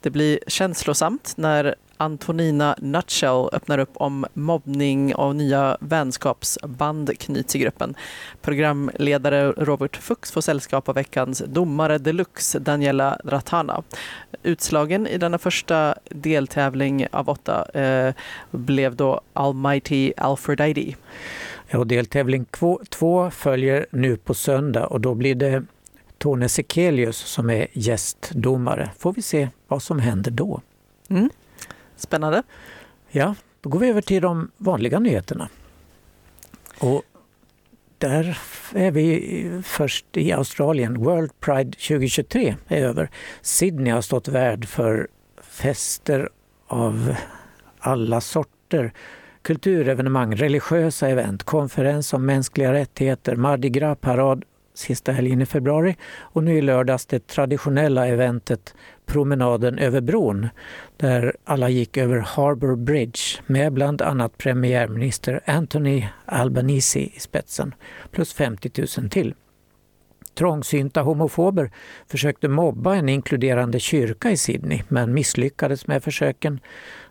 [0.00, 7.58] Det blir känslosamt när Antonina Nutshell öppnar upp om mobbning och nya vänskapsband knyts i
[7.58, 7.94] gruppen.
[8.42, 13.82] Programledare Robert Fuchs får sällskap av veckans domare deluxe Daniela Ratana.
[14.42, 18.14] Utslagen i denna första deltävling av åtta eh,
[18.50, 20.12] blev då Almighty.
[21.70, 25.64] Ja, och deltävling två, två följer nu på söndag och då blir det
[26.18, 28.90] Tone Sekelius som är gästdomare.
[28.98, 30.60] Får vi se vad som händer då.
[31.08, 31.30] Mm.
[31.98, 32.42] Spännande.
[33.10, 35.48] Ja, då går vi över till de vanliga nyheterna.
[36.78, 37.02] Och
[37.98, 38.38] där
[38.74, 40.98] är vi först i Australien.
[41.04, 43.10] World Pride 2023 är över.
[43.42, 45.08] Sydney har stått värd för
[45.42, 46.28] fester
[46.66, 47.14] av
[47.78, 48.92] alla sorter.
[49.42, 54.44] Kulturevenemang, religiösa event, konferens om mänskliga rättigheter, Mardi Gras-parad
[54.78, 58.74] sista helgen i februari och nu i lördags det traditionella eventet
[59.08, 60.48] Promenaden över bron
[60.96, 67.74] där alla gick över Harbour Bridge med bland annat premiärminister Anthony Albanese i spetsen
[68.10, 69.34] plus 50 000 till.
[70.34, 71.70] Trångsynta homofober
[72.10, 76.60] försökte mobba en inkluderande kyrka i Sydney men misslyckades med försöken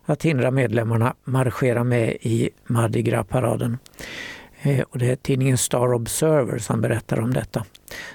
[0.04, 3.78] att hindra medlemmarna marschera med i Mardi Gras-paraden.
[4.62, 7.64] Eh, och det är tidningen Star Observer som berättar om detta.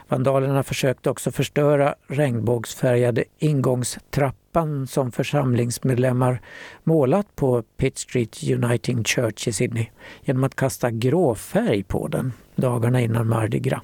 [0.07, 6.41] Vandalerna försökte också förstöra regnbågsfärgade ingångstrappan som församlingsmedlemmar
[6.83, 9.85] målat på Pitt Street Uniting Church i Sydney
[10.21, 13.83] genom att kasta gråfärg på den dagarna innan Mardi Gras.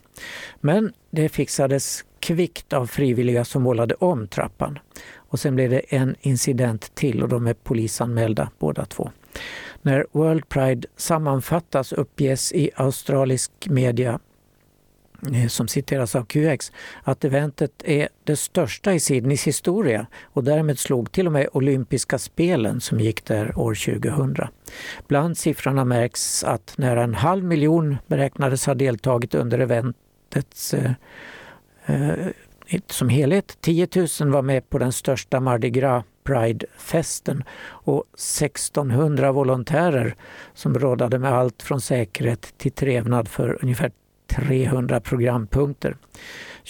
[0.61, 4.79] Men det fixades kvickt av frivilliga som målade om trappan.
[5.15, 9.11] Och sen blev det en incident till och de är polisanmälda båda två.
[9.81, 14.19] När World Pride sammanfattas uppges i australisk media
[15.33, 16.71] eh, som citeras av QX,
[17.03, 22.17] att eventet är det största i Sydneys historia och därmed slog till och med olympiska
[22.17, 24.47] spelen som gick där år 2000.
[25.07, 30.91] Bland siffrorna märks att nära en halv miljon beräknades ha deltagit under eventets eh,
[31.85, 32.31] eh
[32.87, 33.57] som helhet.
[33.61, 40.15] 10 000 var med på den största Mardi Gras Pride-festen och 1600 volontärer
[40.53, 43.91] som rådade med allt från säkerhet till trevnad för ungefär
[44.27, 45.97] 300 programpunkter.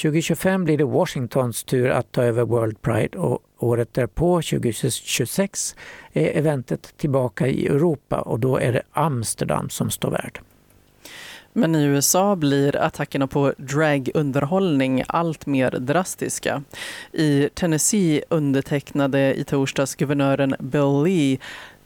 [0.01, 5.75] 2025 blir det Washingtons tur att ta över World Pride och året därpå, 2026,
[6.13, 10.39] är eventet tillbaka i Europa och då är det Amsterdam som står värd.
[11.53, 16.63] Men i USA blir attackerna på dragunderhållning allt mer drastiska.
[17.11, 21.37] I Tennessee undertecknade i torsdags guvernören Bill Lee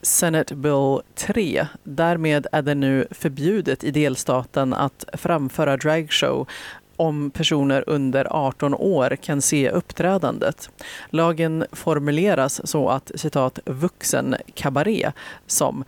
[0.01, 1.67] Senate Bill 3.
[1.83, 6.47] Därmed är det nu förbjudet i delstaten att framföra dragshow
[6.95, 10.69] om personer under 18 år kan se uppträdandet.
[11.09, 15.11] Lagen formuleras så att citat vuxen kabaré
[15.47, 15.83] som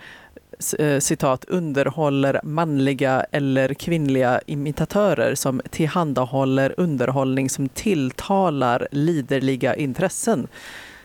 [1.00, 10.48] citat, underhåller manliga eller kvinnliga imitatörer som tillhandahåller underhållning som tilltalar liderliga intressen.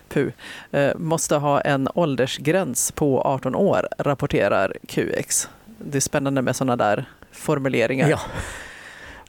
[0.08, 0.28] Puh,
[0.70, 5.48] eh, måste ha en åldersgräns på 18 år, rapporterar QX.
[5.78, 8.08] Det är spännande med sådana där formuleringar.
[8.08, 8.20] Ja.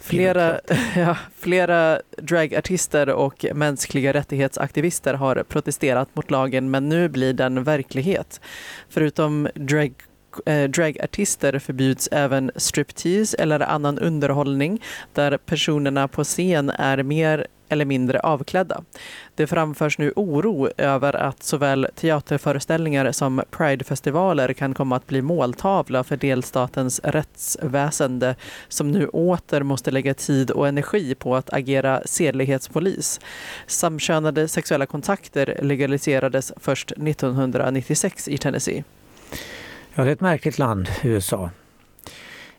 [0.02, 0.60] Flera,
[0.96, 8.42] ja, flera dragartister och mänskliga rättighetsaktivister har protesterat mot lagen men nu blir den verklighet.
[8.90, 9.94] Förutom drag
[10.46, 14.82] eh, dragartister förbjuds även striptease eller annan underhållning
[15.14, 18.84] där personerna på scen är mer eller mindre avklädda.
[19.36, 26.04] Det framförs nu oro över att såväl teaterföreställningar som Pridefestivaler kan komma att bli måltavla
[26.04, 28.36] för delstatens rättsväsende
[28.68, 33.20] som nu åter måste lägga tid och energi på att agera sedlighetspolis.
[33.68, 38.84] Samkönade sexuella kontakter legaliserades först 1996 i Tennessee.
[39.96, 41.50] Ja, det är ett märkligt land, USA.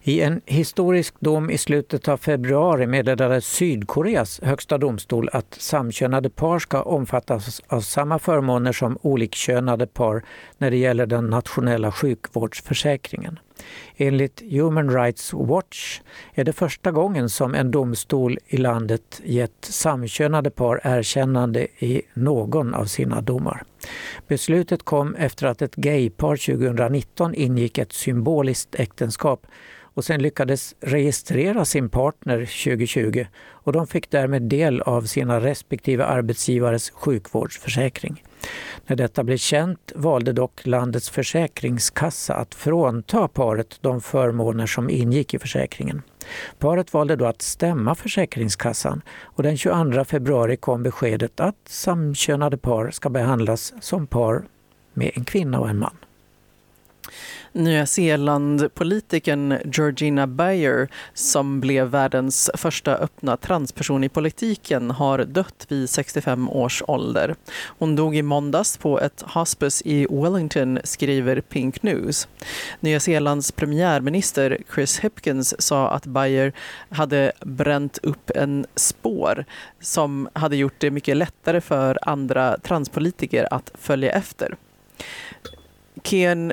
[0.05, 6.59] I en historisk dom i slutet av februari meddelade Sydkoreas högsta domstol att samkönade par
[6.59, 10.25] ska omfattas av samma förmåner som olikkönade par
[10.59, 13.38] när det gäller den nationella sjukvårdsförsäkringen.
[13.97, 16.01] Enligt Human Rights Watch
[16.35, 22.75] är det första gången som en domstol i landet gett samkönade par erkännande i någon
[22.75, 23.62] av sina domar.
[24.29, 29.47] Beslutet kom efter att ett gaypar 2019 ingick ett symboliskt äktenskap
[29.95, 36.05] och sen lyckades registrera sin partner 2020 och de fick därmed del av sina respektive
[36.05, 38.23] arbetsgivares sjukvårdsförsäkring.
[38.87, 45.35] När detta blev känt valde dock landets försäkringskassa att frånta paret de förmåner som ingick
[45.35, 46.03] i försäkringen.
[46.59, 52.90] Paret valde då att stämma Försäkringskassan och den 22 februari kom beskedet att samkönade par
[52.90, 54.45] ska behandlas som par
[54.95, 55.97] med en kvinna och en man.
[57.55, 65.90] Nya Zeeland-politikern Georgina Bayer som blev världens första öppna transperson i politiken har dött vid
[65.90, 67.35] 65 års ålder.
[67.65, 72.29] Hon dog i måndags på ett hospice i Wellington, skriver Pink News.
[72.81, 76.53] Nya Zeelands premiärminister Chris Hipkins sa att Bayer
[76.90, 79.44] hade bränt upp en spår
[79.81, 84.57] som hade gjort det mycket lättare för andra transpolitiker att följa efter.
[86.03, 86.53] Ken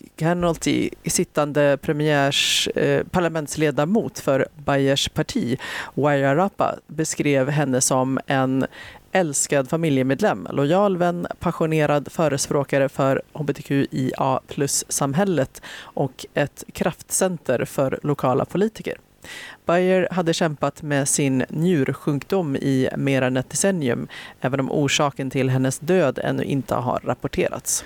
[0.00, 5.58] McCanulty, sittande premiärs eh, parlamentsledamot för Bayers parti,
[5.94, 8.66] Wairarapa, beskrev henne som en
[9.12, 18.98] älskad familjemedlem, lojal vän, passionerad förespråkare för hbtqia plus-samhället och ett kraftcenter för lokala politiker.
[19.66, 24.08] Bayer hade kämpat med sin njursjukdom i mer än ett decennium,
[24.40, 27.84] även om orsaken till hennes död ännu inte har rapporterats.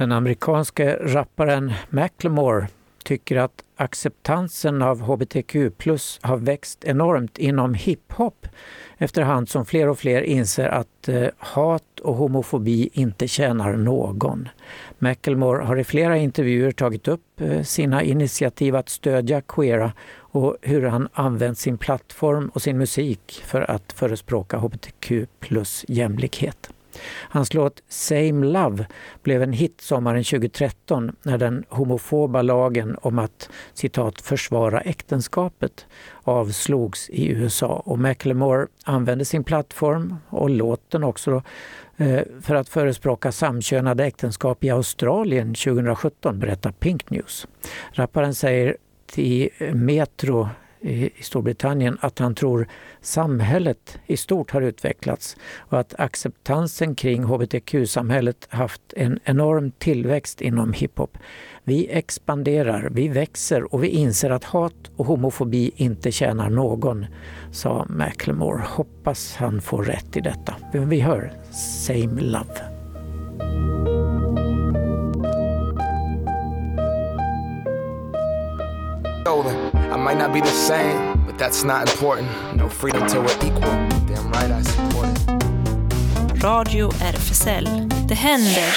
[0.00, 2.68] Den amerikanske rapparen Macklemore
[3.04, 8.46] tycker att acceptansen av hbtq plus har växt enormt inom hiphop
[8.98, 14.48] efterhand som fler och fler inser att eh, hat och homofobi inte tjänar någon.
[14.98, 20.82] Macklemore har i flera intervjuer tagit upp eh, sina initiativ att stödja queera och hur
[20.82, 26.70] han använt sin plattform och sin musik för att förespråka hbtq plus jämlikhet.
[27.02, 28.86] Hans låt Same Love
[29.22, 35.86] blev en hit sommaren 2013 när den homofoba lagen om att citat försvara äktenskapet
[36.22, 41.42] avslogs i USA och Macklemore använde sin plattform och låten också då,
[42.40, 47.46] för att förespråka samkönade äktenskap i Australien 2017, berättar Pink News.
[47.92, 48.76] Rapparen säger
[49.06, 50.48] till Metro
[50.82, 52.68] i Storbritannien att han tror
[53.00, 60.72] samhället i stort har utvecklats och att acceptansen kring hbtq-samhället haft en enorm tillväxt inom
[60.72, 61.18] hiphop.
[61.64, 67.06] Vi expanderar, vi växer och vi inser att hat och homofobi inte tjänar någon,
[67.52, 68.62] sa Macklemore.
[68.66, 70.54] Hoppas han får rätt i detta.
[70.72, 72.80] Vi hör Same Love.
[79.30, 79.69] I
[80.10, 82.28] might not be the same, but that's not important.
[82.56, 83.70] No freedom till we're equal.
[84.08, 86.42] Damn right I support it.
[86.42, 87.68] Radio RFSL.
[88.08, 88.76] Det händer.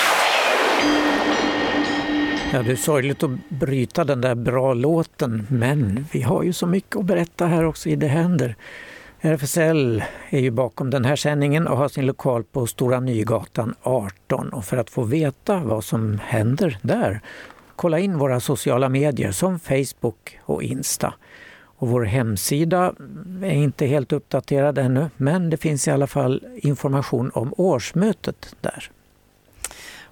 [2.54, 6.68] Ja, det är sorgligt att bryta den där bra låten, men vi har ju så
[6.68, 8.56] mycket att berätta här också i Det händer.
[9.22, 14.50] RFSL är ju bakom den här sändningen och har sin lokal på Stora Nygatan 18.
[14.50, 17.22] Och för att få veta vad som händer där
[17.76, 21.14] kolla in våra sociala medier som Facebook och Insta.
[21.78, 22.94] Och vår hemsida
[23.42, 28.92] är inte helt uppdaterad ännu men det finns i alla fall information om årsmötet där.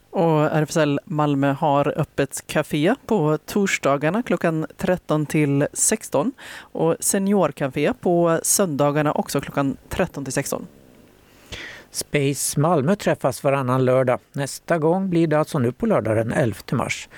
[0.09, 8.39] Och RFSL Malmö har öppet café på torsdagarna klockan 13 till 16 och seniorkafé på
[8.43, 10.67] söndagarna också klockan 13 till 16.
[11.91, 14.19] Space Malmö träffas varannan lördag.
[14.33, 17.09] Nästa gång blir det alltså nu på lördag den 11 mars.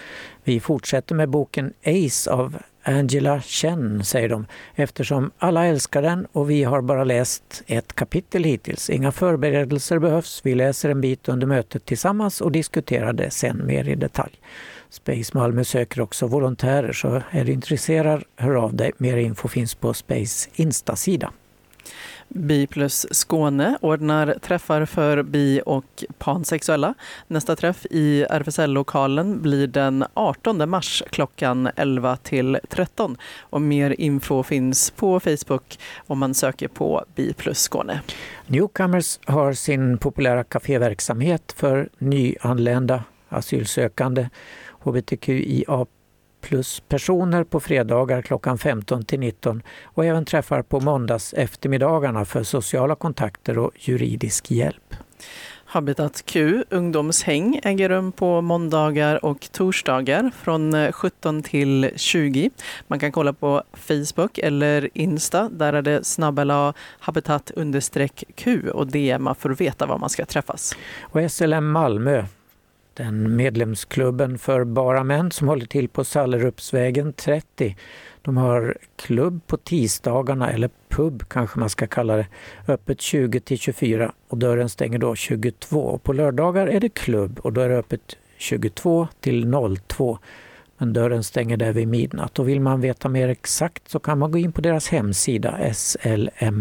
[0.44, 4.46] Vi fortsätter med boken Ace av Angela Chen, säger de,
[4.76, 8.90] eftersom alla älskar den och vi har bara läst ett kapitel hittills.
[8.90, 10.42] Inga förberedelser behövs.
[10.44, 14.40] Vi läser en bit under mötet tillsammans och diskuterar det sen mer i detalj.
[14.90, 18.92] Space Malmö söker också volontärer, så är du intresserad, hör av dig.
[18.98, 21.28] Mer info finns på Space Instasida.
[21.28, 21.34] sida
[22.34, 26.94] Bi plus Skåne ordnar träffar för bi och pansexuella.
[27.28, 33.18] Nästa träff i RFSL-lokalen blir den 18 mars klockan 11 till 13.
[33.40, 38.02] Och mer info finns på Facebook om man söker på Bi plus Skåne.
[38.48, 44.30] Newcomers har sin populära kaféverksamhet för nyanlända asylsökande
[44.84, 45.86] hbtqia
[46.44, 52.44] plus personer på fredagar klockan 15 till 19 och även träffar på måndags eftermiddagarna för
[52.44, 54.96] sociala kontakter och juridisk hjälp.
[55.66, 62.50] Habitat Q ungdomshäng äger rum på måndagar och torsdagar från 17 till 20.
[62.88, 65.50] Man kan kolla på Facebook eller Insta.
[65.50, 67.52] Där är det snabbela habitat
[68.36, 70.76] Q och DMa för att veta var man ska träffas.
[71.02, 72.26] Och SLM Malmö
[72.94, 77.76] den medlemsklubben för bara män som håller till på Sallerupsvägen 30.
[78.22, 82.28] De har klubb på tisdagarna, eller pub kanske man ska kalla det,
[82.68, 85.80] öppet 20 till 24 och dörren stänger då 22.
[85.80, 89.54] Och på lördagar är det klubb och då är det öppet 22 till
[89.88, 90.18] 02.
[90.78, 92.40] Men dörren stänger där vid midnatt.
[92.40, 96.56] Och vill man veta mer exakt så kan man gå in på deras hemsida slmmalmo.se.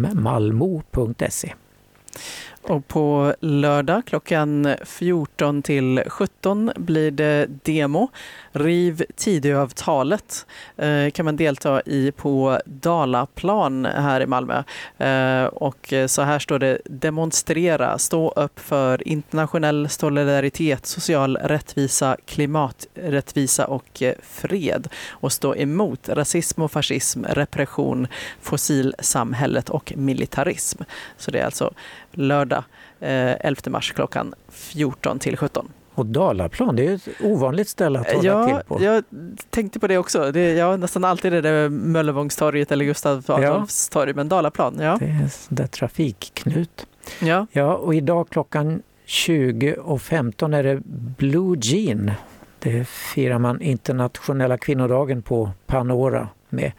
[2.62, 8.08] Och på lördag klockan 14 till 17 blir det demo.
[8.52, 10.46] Riv Tidöavtalet
[10.76, 14.62] eh, kan man delta i på Dalaplan här i Malmö.
[14.98, 23.66] Eh, och så här står det demonstrera, stå upp för internationell solidaritet, social rättvisa, klimaträttvisa
[23.66, 28.06] och eh, fred och stå emot rasism och fascism, repression,
[28.40, 30.82] fossilsamhället och militarism.
[31.16, 31.72] Så det är alltså
[32.12, 32.64] lördag
[33.00, 35.68] eh, 11 mars klockan 14 till 17.
[35.94, 38.82] Och Dalaplan, det är ett ovanligt ställe att hålla Ja, till på.
[38.84, 39.04] jag
[39.50, 40.32] tänkte på det också.
[40.32, 44.96] Det, ja, nästan alltid är det Möllevångstorget eller Gustav Adolfs torg, men Dalaplan, ja.
[45.00, 46.86] Det är där trafikknut.
[47.20, 47.46] ja.
[47.52, 50.80] Ja, och idag klockan 20.15 är det
[51.18, 52.10] Blue Jean.
[52.58, 56.72] Det firar man internationella kvinnodagen på Panora med.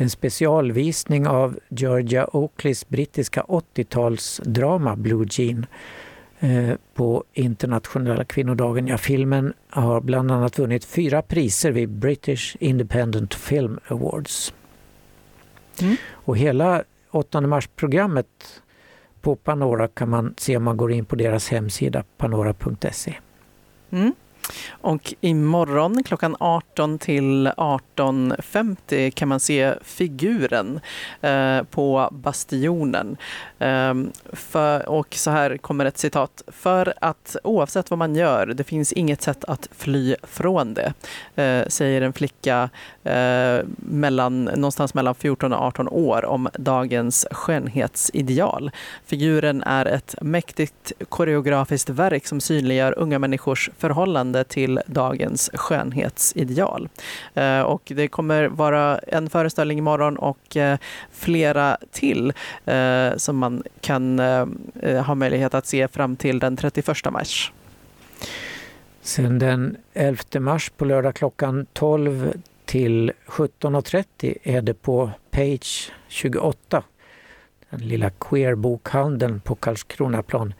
[0.00, 5.66] En specialvisning av Georgia Oakleys brittiska 80-talsdrama Blue Jean
[6.40, 8.86] eh, på internationella kvinnodagen.
[8.86, 14.54] Ja, filmen har bland annat vunnit fyra priser vid British Independent Film Awards.
[15.80, 15.96] Mm.
[16.10, 18.62] Och hela 8 mars-programmet
[19.20, 23.14] på Panora kan man se om man går in på deras hemsida panora.se.
[23.90, 24.14] Mm.
[24.70, 30.80] Och imorgon klockan 18 till 18.50 kan man se figuren
[31.20, 33.16] eh, på Bastionen.
[33.58, 33.94] Eh,
[34.32, 36.42] för, och så här kommer ett citat.
[36.46, 40.92] För att oavsett vad man gör, det finns inget sätt att fly från det,
[41.42, 42.70] eh, säger en flicka
[43.04, 48.70] eh, mellan, någonstans mellan 14 och 18 år om dagens skönhetsideal.
[49.06, 56.88] Figuren är ett mäktigt koreografiskt verk som synliggör unga människors förhållande till dagens skönhetsideal.
[57.34, 60.78] Eh, och det kommer vara en föreställning imorgon och eh,
[61.12, 62.32] flera till
[62.64, 64.18] eh, som man kan
[65.06, 67.52] ha möjlighet att se fram till den 31 mars.
[69.02, 72.32] Sen den 11 mars på lördag klockan 12
[72.64, 76.82] till 17.30 är det på Page 28,
[77.70, 80.54] den lilla queerbokhandeln på Karlskronaplan,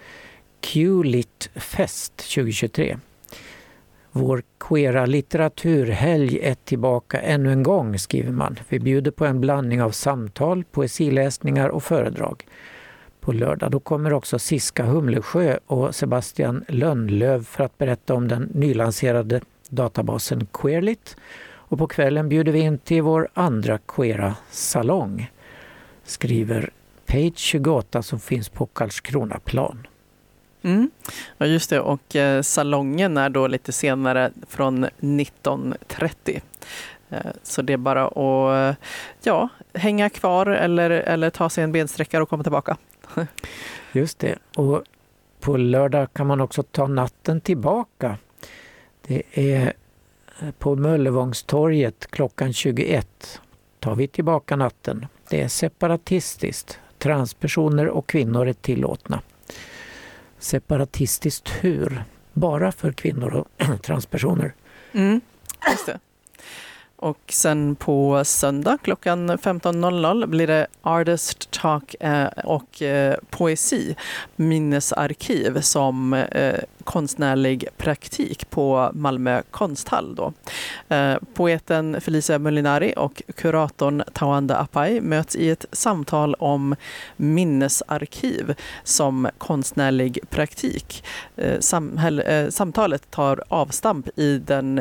[0.61, 2.99] Q-lit Fest 2023.
[4.13, 8.59] Vår queera litteraturhelg är tillbaka ännu en gång, skriver man.
[8.69, 12.47] Vi bjuder på en blandning av samtal, poesiläsningar och föredrag.
[13.21, 18.43] På lördag då kommer också Siska Humlesjö och Sebastian Lönnlöv för att berätta om den
[18.55, 21.17] nylanserade databasen Queerlit.
[21.41, 25.31] Och på kvällen bjuder vi in till vår andra queera salong,
[26.05, 26.71] skriver
[27.07, 29.87] Page 28 som finns på Karlskronaplan.
[30.63, 30.91] Mm.
[31.39, 31.81] Ja, just det.
[31.81, 36.41] Och eh, salongen är då lite senare från 19.30.
[37.11, 38.85] Eh, så det är bara att eh,
[39.23, 42.77] ja, hänga kvar eller, eller ta sig en bensträckare och komma tillbaka.
[43.93, 44.39] Just det.
[44.57, 44.83] Och
[45.41, 48.17] på lördag kan man också ta natten tillbaka.
[49.07, 49.73] Det är
[50.41, 53.41] eh, på Möllevångstorget klockan 21
[53.81, 55.07] tar vi tillbaka natten.
[55.29, 56.79] Det är separatistiskt.
[56.99, 59.23] Transpersoner och kvinnor är tillåtna.
[60.39, 62.05] Separatistiskt hur?
[62.33, 64.55] Bara för kvinnor och transpersoner.
[64.93, 65.21] Mm,
[65.71, 65.99] just det.
[66.97, 73.97] Och sen på söndag klockan 15.00 blir det Artist Talk eh, och eh, poesi,
[74.37, 76.59] minnesarkiv som eh,
[76.89, 80.15] konstnärlig praktik på Malmö konsthall.
[80.15, 80.33] Då.
[80.89, 86.77] Eh, poeten Felicia Molinari och kuratorn Tawanda Apai möts i ett samtal om
[87.17, 91.05] minnesarkiv som konstnärlig praktik.
[91.37, 91.59] Eh,
[92.19, 94.81] eh, samtalet tar avstamp i den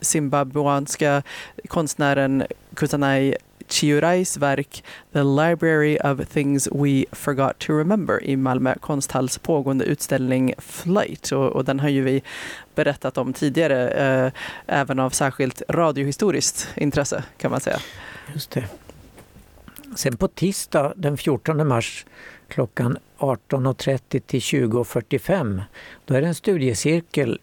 [0.00, 1.22] zimbabwanska
[1.68, 2.44] konstnären
[2.74, 3.34] Kusanai
[3.68, 10.54] Chiurais verk The Library of Things We Forgot to Remember i Malmö konsthalls pågående utställning
[10.58, 11.32] Flight.
[11.32, 12.22] Och, och den har ju vi
[12.74, 14.32] berättat om tidigare, eh,
[14.66, 17.78] även av särskilt radiohistoriskt intresse kan man säga.
[18.34, 18.64] Just det.
[19.96, 22.06] Sen på tisdag den 14 mars
[22.48, 25.62] klockan 18.30 till 20.45
[26.04, 27.40] då är det en studiecirkel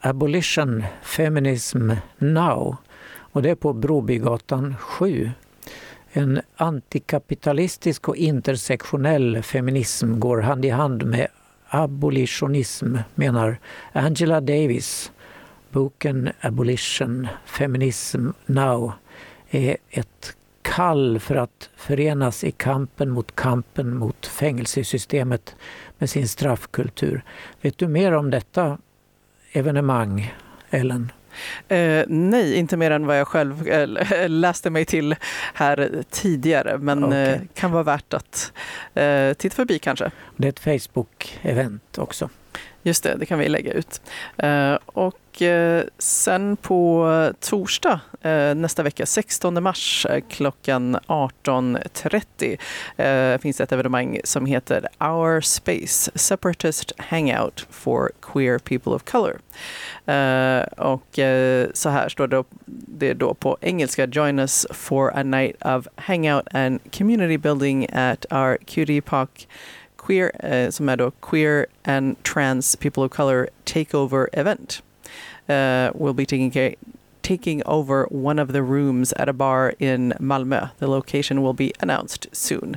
[0.00, 2.76] Abolition Feminism Now
[3.34, 5.30] och det är på Brobygatan 7.
[6.16, 11.26] En antikapitalistisk och intersektionell feminism går hand i hand med
[11.68, 13.58] abolitionism, menar
[13.92, 15.12] Angela Davis.
[15.70, 18.92] Boken Abolition Feminism Now
[19.50, 25.56] är ett kall för att förenas i kampen mot kampen mot fängelsesystemet
[25.98, 27.22] med sin straffkultur.
[27.60, 28.78] Vet du mer om detta
[29.52, 30.34] evenemang,
[30.70, 31.12] Ellen?
[31.68, 35.16] Eh, nej, inte mer än vad jag själv eh, läste mig till
[35.54, 38.52] här tidigare, men eh, kan vara värt att
[39.38, 40.10] titta förbi kanske.
[40.36, 42.28] Det är ett Facebook-event också.
[42.86, 44.00] Just det, det kan vi lägga ut.
[44.36, 53.72] Eh, och eh, sen på torsdag eh, nästa vecka, 16 mars klockan 18.30 finns ett
[53.72, 59.38] evenemang som heter Our Space Separatist Hangout for Queer People of Color.
[60.76, 61.18] Och
[61.74, 65.88] så här står det, det är då på engelska Join us for a night of
[65.96, 69.48] hangout and community building at our cutie park
[70.06, 74.82] queer, eh, som är då Queer and Trans People of Color Takeover Event.
[75.46, 76.74] Eh, uh, will be taking care
[77.22, 80.68] taking over one of the rooms at a bar in Malmö.
[80.78, 82.76] The location will be announced soon.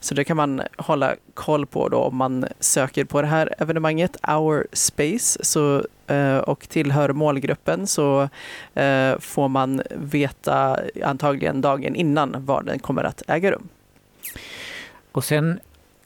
[0.00, 4.16] Så det kan man hålla koll på då om man söker på det här evenemanget,
[4.28, 8.28] Our Space, så, eh, och tillhör målgruppen så
[8.74, 13.68] eh, får man veta antagligen dagen innan var den kommer att äga rum.
[15.12, 15.60] Och sen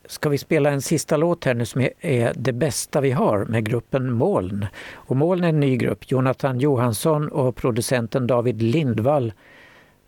[0.09, 3.65] ska vi spela en sista låt här nu som är- Det bästa vi har med
[3.65, 4.67] gruppen Moln.
[4.95, 6.11] Och Moln är en ny grupp.
[6.11, 9.33] Jonathan Johansson och producenten David Lindvall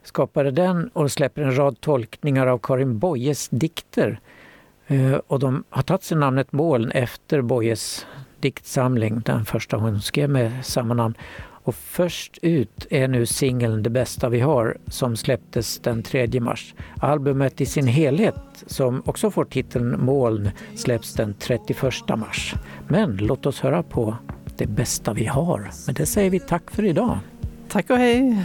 [0.03, 4.21] skapade den och släpper en rad tolkningar av Karin Boyes dikter.
[4.87, 8.07] Eh, och de har tagit sig namnet Moln efter Boyes
[8.41, 11.15] diktsamling, den första hon skrev med samma namn.
[11.71, 16.75] Och först ut är nu singeln Det bästa vi har som släpptes den 3 mars.
[17.01, 22.55] Albumet i sin helhet, som också får titeln Moln, släpps den 31 mars.
[22.89, 24.17] Men låt oss höra på
[24.57, 25.71] Det bästa vi har.
[25.87, 27.19] Men det säger vi tack för idag.
[27.69, 28.45] Tack och hej!